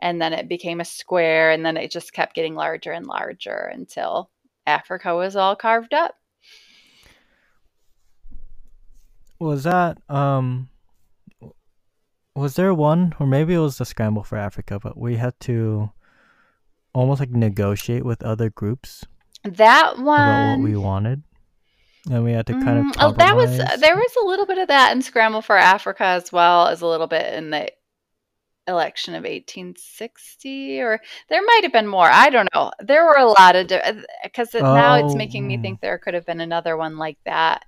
and 0.00 0.20
then 0.20 0.32
it 0.32 0.48
became 0.48 0.80
a 0.80 0.84
square, 0.84 1.52
and 1.52 1.64
then 1.64 1.76
it 1.76 1.92
just 1.92 2.12
kept 2.12 2.34
getting 2.34 2.56
larger 2.56 2.90
and 2.90 3.06
larger 3.06 3.70
until 3.72 4.28
Africa 4.66 5.14
was 5.14 5.36
all 5.36 5.54
carved 5.54 5.94
up. 5.94 6.16
Was 9.38 9.62
that 9.62 9.98
um 10.08 10.68
was 12.38 12.54
there 12.54 12.72
one, 12.72 13.14
or 13.18 13.26
maybe 13.26 13.54
it 13.54 13.58
was 13.58 13.78
the 13.78 13.84
scramble 13.84 14.22
for 14.22 14.36
Africa, 14.38 14.78
but 14.78 14.96
we 14.96 15.16
had 15.16 15.38
to 15.40 15.90
almost 16.94 17.20
like 17.20 17.30
negotiate 17.30 18.04
with 18.04 18.22
other 18.22 18.50
groups. 18.50 19.04
That 19.44 19.98
one 19.98 20.20
about 20.20 20.58
what 20.58 20.64
we 20.64 20.76
wanted, 20.76 21.22
and 22.10 22.24
we 22.24 22.32
had 22.32 22.46
to 22.46 22.52
kind 22.54 22.84
mm, 22.84 22.90
of. 22.90 22.96
Oh, 23.00 23.12
that 23.12 23.36
was 23.36 23.56
there 23.56 23.96
was 23.96 24.16
a 24.22 24.26
little 24.26 24.46
bit 24.46 24.58
of 24.58 24.68
that 24.68 24.92
in 24.92 25.02
Scramble 25.02 25.42
for 25.42 25.56
Africa 25.56 26.04
as 26.04 26.32
well 26.32 26.68
as 26.68 26.80
a 26.80 26.86
little 26.86 27.06
bit 27.06 27.34
in 27.34 27.50
the 27.50 27.70
election 28.66 29.14
of 29.14 29.22
1860 29.22 30.80
or 30.80 31.00
there 31.30 31.42
might 31.42 31.60
have 31.62 31.72
been 31.72 31.86
more 31.86 32.06
i 32.10 32.28
don't 32.28 32.50
know 32.54 32.70
there 32.80 33.02
were 33.02 33.16
a 33.16 33.24
lot 33.24 33.56
of 33.56 33.66
because 34.22 34.54
oh, 34.54 34.60
now 34.60 34.96
it's 34.96 35.14
making 35.14 35.46
me 35.46 35.56
think 35.56 35.80
there 35.80 35.96
could 35.96 36.12
have 36.12 36.26
been 36.26 36.42
another 36.42 36.76
one 36.76 36.98
like 36.98 37.16
that 37.24 37.64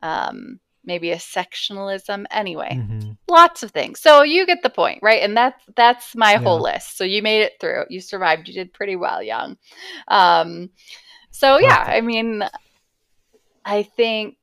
um, 0.00 0.60
maybe 0.84 1.10
a 1.10 1.16
sectionalism. 1.16 2.24
Anyway 2.30 2.70
mm-hmm. 2.72 3.12
lots 3.28 3.62
of 3.62 3.70
things. 3.70 4.00
So 4.00 4.22
you 4.22 4.46
get 4.46 4.62
the 4.62 4.70
point 4.70 5.00
right? 5.02 5.22
And 5.22 5.36
that's 5.36 5.62
that's 5.76 6.14
my 6.14 6.32
yeah. 6.32 6.38
whole 6.38 6.60
list. 6.60 6.96
So 6.96 7.04
you 7.04 7.22
made 7.22 7.42
it 7.42 7.54
through. 7.60 7.84
You 7.88 8.00
survived. 8.00 8.48
You 8.48 8.54
did 8.54 8.72
pretty 8.72 8.96
well 8.96 9.22
young. 9.22 9.56
Um 10.08 10.70
so 11.34 11.58
yeah 11.58 11.84
i 11.88 12.00
mean 12.00 12.44
i 13.64 13.82
think 13.82 14.36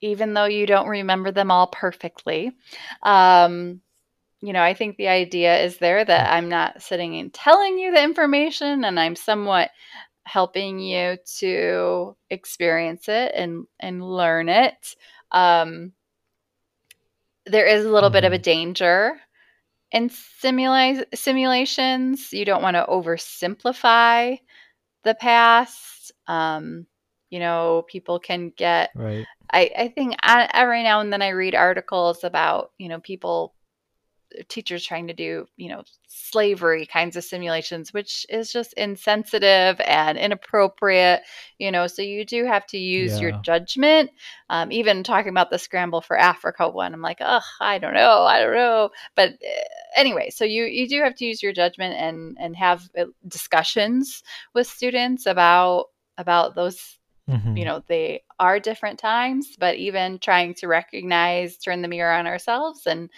even 0.00 0.34
though 0.34 0.44
you 0.44 0.66
don't 0.66 0.88
remember 0.88 1.30
them 1.30 1.52
all 1.52 1.68
perfectly 1.68 2.50
um 3.04 3.80
you 4.40 4.52
know 4.52 4.62
i 4.62 4.74
think 4.74 4.96
the 4.96 5.06
idea 5.06 5.62
is 5.64 5.78
there 5.78 6.04
that 6.04 6.32
i'm 6.32 6.48
not 6.48 6.82
sitting 6.82 7.16
and 7.16 7.32
telling 7.32 7.78
you 7.78 7.92
the 7.92 8.02
information 8.02 8.84
and 8.84 8.98
i'm 8.98 9.14
somewhat 9.14 9.70
helping 10.24 10.80
you 10.80 11.16
to 11.38 12.16
experience 12.30 13.08
it 13.08 13.30
and 13.36 13.64
and 13.78 14.02
learn 14.02 14.48
it 14.48 14.96
um, 15.32 15.92
there 17.46 17.66
is 17.66 17.84
a 17.84 17.88
little 17.88 18.08
mm-hmm. 18.08 18.14
bit 18.14 18.24
of 18.24 18.32
a 18.32 18.36
mm-hmm. 18.36 18.42
danger 18.42 19.20
in 19.92 20.10
simula- 20.10 21.04
simulations. 21.14 22.32
You 22.32 22.44
don't 22.44 22.62
want 22.62 22.76
to 22.76 22.86
oversimplify 22.88 24.38
the 25.04 25.14
past. 25.14 26.12
Um, 26.26 26.86
you 27.30 27.38
know, 27.38 27.84
people 27.88 28.18
can 28.18 28.52
get. 28.56 28.90
Right. 28.94 29.26
I, 29.52 29.70
I 29.78 29.88
think 29.88 30.16
I, 30.22 30.48
every 30.52 30.82
now 30.82 31.00
and 31.00 31.12
then 31.12 31.22
I 31.22 31.28
read 31.28 31.54
articles 31.54 32.24
about, 32.24 32.72
you 32.78 32.88
know, 32.88 33.00
people 33.00 33.54
teachers 34.48 34.84
trying 34.84 35.06
to 35.06 35.14
do, 35.14 35.46
you 35.56 35.68
know, 35.68 35.82
slavery 36.08 36.86
kinds 36.86 37.16
of 37.16 37.24
simulations, 37.24 37.92
which 37.92 38.26
is 38.28 38.52
just 38.52 38.72
insensitive 38.74 39.80
and 39.86 40.18
inappropriate, 40.18 41.22
you 41.58 41.70
know. 41.70 41.86
So 41.86 42.02
you 42.02 42.24
do 42.24 42.44
have 42.44 42.66
to 42.68 42.78
use 42.78 43.14
yeah. 43.14 43.20
your 43.20 43.32
judgment. 43.42 44.10
Um, 44.50 44.72
even 44.72 45.02
talking 45.02 45.30
about 45.30 45.50
the 45.50 45.58
scramble 45.58 46.00
for 46.00 46.18
Africa 46.18 46.68
one, 46.68 46.94
I'm 46.94 47.02
like, 47.02 47.18
oh, 47.20 47.40
I 47.60 47.78
don't 47.78 47.94
know, 47.94 48.22
I 48.22 48.40
don't 48.40 48.54
know. 48.54 48.90
But 49.14 49.30
uh, 49.32 49.64
anyway, 49.96 50.30
so 50.30 50.44
you 50.44 50.64
you 50.64 50.88
do 50.88 51.02
have 51.02 51.14
to 51.16 51.24
use 51.24 51.42
your 51.42 51.52
judgment 51.52 51.94
and 51.94 52.36
and 52.40 52.56
have 52.56 52.88
uh, 52.98 53.04
discussions 53.28 54.22
with 54.54 54.66
students 54.66 55.26
about 55.26 55.86
about 56.18 56.54
those 56.54 56.98
Mm-hmm. 57.28 57.56
you 57.56 57.64
know 57.64 57.82
they 57.88 58.22
are 58.38 58.60
different 58.60 59.00
times 59.00 59.56
but 59.58 59.74
even 59.74 60.20
trying 60.20 60.54
to 60.54 60.68
recognize 60.68 61.56
turn 61.56 61.82
the 61.82 61.88
mirror 61.88 62.12
on 62.14 62.28
ourselves 62.28 62.86
and 62.86 63.10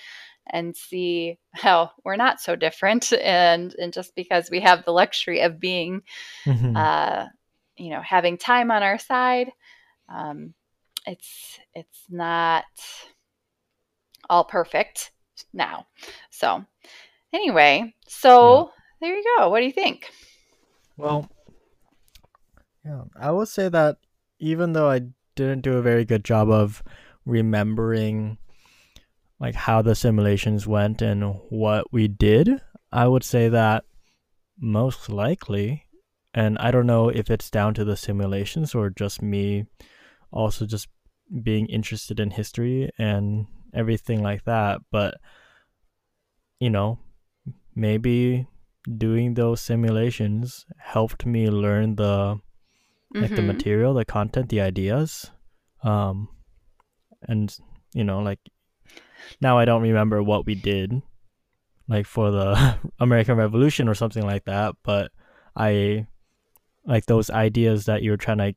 and 0.50 0.76
see 0.76 1.38
how 1.52 1.90
we're 2.04 2.16
not 2.16 2.40
so 2.40 2.56
different 2.56 3.12
and 3.12 3.74
and 3.74 3.92
just 3.92 4.14
because 4.14 4.50
we 4.50 4.61
have 4.61 4.84
the 4.84 4.92
luxury 4.92 5.40
of 5.40 5.61
being 5.61 6.02
mm-hmm. 6.44 6.76
uh 6.76 7.26
you 7.76 7.90
know 7.90 8.00
having 8.02 8.37
time 8.37 8.70
on 8.70 8.82
our 8.82 8.98
side 8.98 9.50
um 10.08 10.54
it's 11.06 11.58
it's 11.74 12.04
not 12.08 12.64
all 14.28 14.44
perfect 14.44 15.12
now 15.52 15.87
so 16.30 16.64
anyway 17.32 17.92
so 18.06 18.56
yeah. 19.00 19.08
there 19.08 19.16
you 19.16 19.24
go 19.37 19.48
what 19.48 19.61
do 19.61 19.66
you 19.66 19.72
think 19.72 20.11
well 20.96 21.28
yeah 22.84 23.02
i 23.18 23.30
would 23.30 23.48
say 23.48 23.68
that 23.68 23.98
even 24.38 24.72
though 24.72 24.90
i 24.90 25.00
didn't 25.34 25.62
do 25.62 25.76
a 25.76 25.82
very 25.82 26.04
good 26.04 26.24
job 26.24 26.50
of 26.50 26.82
remembering 27.24 28.38
like 29.40 29.55
how 29.55 29.83
the 29.83 29.94
simulations 29.94 30.66
went 30.66 31.01
and 31.03 31.22
what 31.51 31.92
we 31.92 32.09
did, 32.09 32.61
I 32.92 33.07
would 33.07 33.24
say 33.24 33.48
that 33.48 33.85
most 34.59 35.09
likely, 35.09 35.87
and 36.35 36.59
I 36.59 36.70
don't 36.70 36.87
know 36.87 37.09
if 37.09 37.31
it's 37.31 37.51
down 37.51 37.74
to 37.74 37.85
the 37.85 37.96
simulations 37.96 38.74
or 38.74 38.90
just 38.90 39.22
me 39.22 39.66
also 40.33 40.66
just 40.66 40.88
being 41.42 41.66
interested 41.66 42.18
in 42.20 42.31
history 42.31 42.90
and 42.98 43.46
everything 43.74 44.22
like 44.22 44.44
that, 44.44 44.81
but 44.90 45.14
you 46.61 46.70
know, 46.70 46.98
maybe 47.74 48.46
doing 48.96 49.35
those 49.35 49.61
simulations 49.61 50.66
helped 50.79 51.27
me 51.27 51.48
learn 51.48 51.96
the 51.96 52.40
like 53.14 53.35
the 53.37 53.42
Mhm. 53.42 53.46
material, 53.46 53.94
the 53.94 54.05
content, 54.05 54.48
the 54.48 54.61
ideas. 54.61 55.31
Um 55.83 56.29
and 57.22 57.57
you 57.94 58.05
know, 58.05 58.20
like 58.20 58.40
now 59.40 59.59
I 59.59 59.64
don't 59.64 59.83
remember 59.83 60.22
what 60.22 60.46
we 60.46 60.54
did 60.54 61.02
like 61.88 62.07
for 62.07 62.31
the 62.31 62.78
American 63.00 63.37
Revolution 63.37 63.88
or 63.88 63.94
something 63.94 64.24
like 64.24 64.44
that, 64.44 64.76
but 64.83 65.11
I 65.57 66.07
like 66.85 67.07
those 67.07 67.31
ideas 67.31 67.87
that 67.87 68.02
you're 68.02 68.16
trying 68.16 68.38
to 68.38 68.54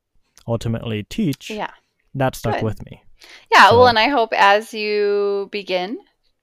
ultimately 0.48 1.04
teach. 1.04 1.50
Yeah. 1.50 1.72
That 2.14 2.36
stuck 2.36 2.56
Good. 2.56 2.64
with 2.64 2.86
me. 2.86 3.04
Yeah, 3.52 3.72
well, 3.72 3.88
and 3.88 4.00
I 4.00 4.10
hope 4.10 4.34
as 4.34 4.74
you 4.74 5.48
begin 5.52 6.00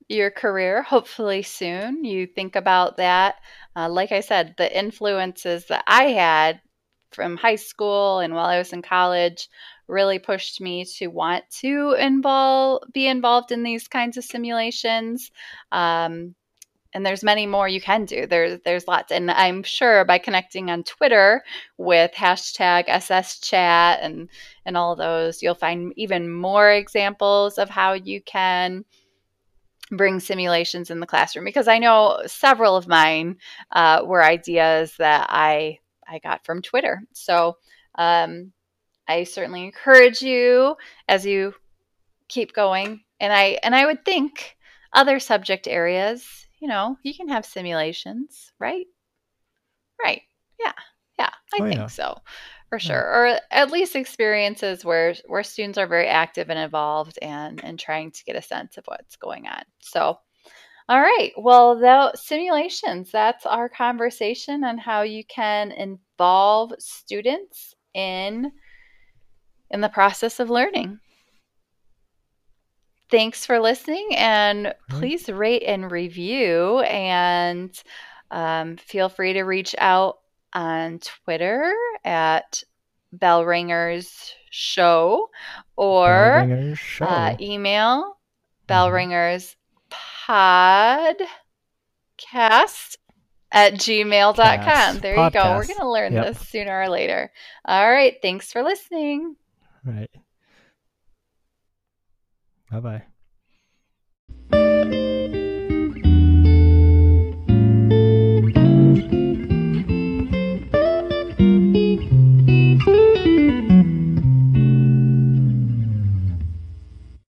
your 0.08 0.30
career, 0.30 0.82
hopefully 0.82 1.42
soon, 1.42 2.04
you 2.04 2.26
think 2.26 2.56
about 2.56 2.96
that. 2.96 3.36
Uh, 3.76 3.88
like 3.88 4.12
I 4.12 4.20
said, 4.20 4.54
the 4.56 4.76
influences 4.76 5.66
that 5.66 5.84
I 5.86 6.04
had 6.04 6.60
from 7.12 7.36
high 7.36 7.56
school 7.56 8.20
and 8.20 8.34
while 8.34 8.46
I 8.46 8.58
was 8.58 8.72
in 8.72 8.82
college 8.82 9.48
really 9.88 10.18
pushed 10.18 10.60
me 10.60 10.84
to 10.84 11.08
want 11.08 11.44
to 11.60 11.96
involve, 11.98 12.82
be 12.92 13.06
involved 13.06 13.52
in 13.52 13.62
these 13.62 13.88
kinds 13.88 14.16
of 14.16 14.24
simulations. 14.24 15.30
Um, 15.72 16.34
and 16.94 17.04
there's 17.04 17.22
many 17.22 17.46
more 17.46 17.68
you 17.68 17.80
can 17.80 18.04
do. 18.06 18.26
There's 18.26 18.60
there's 18.64 18.88
lots, 18.88 19.12
and 19.12 19.30
I'm 19.30 19.62
sure 19.62 20.04
by 20.04 20.18
connecting 20.18 20.70
on 20.70 20.84
Twitter 20.84 21.42
with 21.76 22.12
hashtag 22.12 22.88
SSChat 22.88 23.98
and 24.00 24.28
and 24.64 24.76
all 24.76 24.96
those, 24.96 25.42
you'll 25.42 25.54
find 25.54 25.92
even 25.96 26.32
more 26.32 26.72
examples 26.72 27.58
of 27.58 27.68
how 27.68 27.92
you 27.92 28.22
can 28.22 28.84
bring 29.90 30.20
simulations 30.20 30.90
in 30.90 31.00
the 31.00 31.06
classroom. 31.06 31.44
Because 31.44 31.68
I 31.68 31.78
know 31.78 32.20
several 32.26 32.76
of 32.76 32.88
mine 32.88 33.36
uh, 33.72 34.02
were 34.04 34.24
ideas 34.24 34.94
that 34.98 35.26
I 35.30 35.78
I 36.08 36.18
got 36.20 36.44
from 36.44 36.62
Twitter. 36.62 37.02
So 37.12 37.58
um, 37.96 38.52
I 39.08 39.24
certainly 39.24 39.64
encourage 39.64 40.22
you 40.22 40.76
as 41.08 41.24
you 41.26 41.54
keep 42.28 42.52
going. 42.52 43.02
And 43.20 43.32
I 43.32 43.58
and 43.62 43.74
I 43.74 43.86
would 43.86 44.04
think 44.04 44.56
other 44.92 45.18
subject 45.20 45.66
areas, 45.66 46.46
you 46.60 46.68
know, 46.68 46.96
you 47.02 47.14
can 47.14 47.28
have 47.28 47.44
simulations, 47.46 48.52
right? 48.60 48.86
Right. 50.02 50.22
Yeah. 50.60 50.72
Yeah. 51.18 51.30
I 51.54 51.58
Oh, 51.60 51.64
think 51.64 51.74
yeah. 51.76 51.86
so. 51.86 52.18
For 52.68 52.78
sure. 52.78 53.00
Or 53.00 53.40
at 53.50 53.70
least 53.70 53.96
experiences 53.96 54.84
where 54.84 55.14
where 55.26 55.42
students 55.42 55.78
are 55.78 55.86
very 55.86 56.06
active 56.06 56.50
and 56.50 56.58
involved 56.58 57.18
and 57.22 57.64
and 57.64 57.78
trying 57.78 58.10
to 58.12 58.24
get 58.24 58.36
a 58.36 58.42
sense 58.42 58.76
of 58.76 58.84
what's 58.86 59.16
going 59.16 59.46
on. 59.48 59.62
So 59.80 60.18
all 60.90 61.00
right. 61.00 61.32
Well, 61.36 61.78
the 61.78 62.14
simulations, 62.16 63.10
that's 63.12 63.44
our 63.44 63.68
conversation 63.68 64.64
on 64.64 64.78
how 64.78 65.02
you 65.02 65.22
can 65.24 65.70
involve 65.72 66.72
students 66.78 67.74
in 67.94 68.50
in 69.70 69.80
the 69.80 69.88
process 69.88 70.40
of 70.40 70.50
learning. 70.50 70.98
Thanks 73.10 73.46
for 73.46 73.58
listening 73.58 74.08
and 74.16 74.74
please 74.90 75.28
rate 75.30 75.62
and 75.64 75.90
review 75.90 76.80
and 76.80 77.70
um, 78.30 78.76
feel 78.76 79.08
free 79.08 79.32
to 79.32 79.42
reach 79.44 79.74
out 79.78 80.18
on 80.52 80.98
Twitter 80.98 81.72
at 82.04 82.62
Bell 83.12 83.46
Ringers 83.46 84.34
Show 84.50 85.30
or 85.76 86.08
Bellringers 86.44 86.76
show. 86.78 87.06
uh, 87.06 87.34
email 87.40 88.04
Mhm. 88.04 88.14
bellringers 88.68 89.56
podcast 90.26 91.16
at 93.50 93.72
gmail.com. 93.74 94.36
Cast. 94.36 95.00
There 95.00 95.16
you 95.16 95.30
go. 95.30 95.56
We're 95.56 95.66
going 95.66 95.78
to 95.78 95.88
learn 95.88 96.12
Yep. 96.12 96.26
this 96.26 96.48
sooner 96.48 96.78
or 96.82 96.88
later. 96.90 97.32
All 97.64 97.90
right. 97.90 98.16
Thanks 98.20 98.52
for 98.52 98.62
listening. 98.62 99.36
Right. 99.88 100.10
Bye 102.70 102.80
bye. 102.80 103.17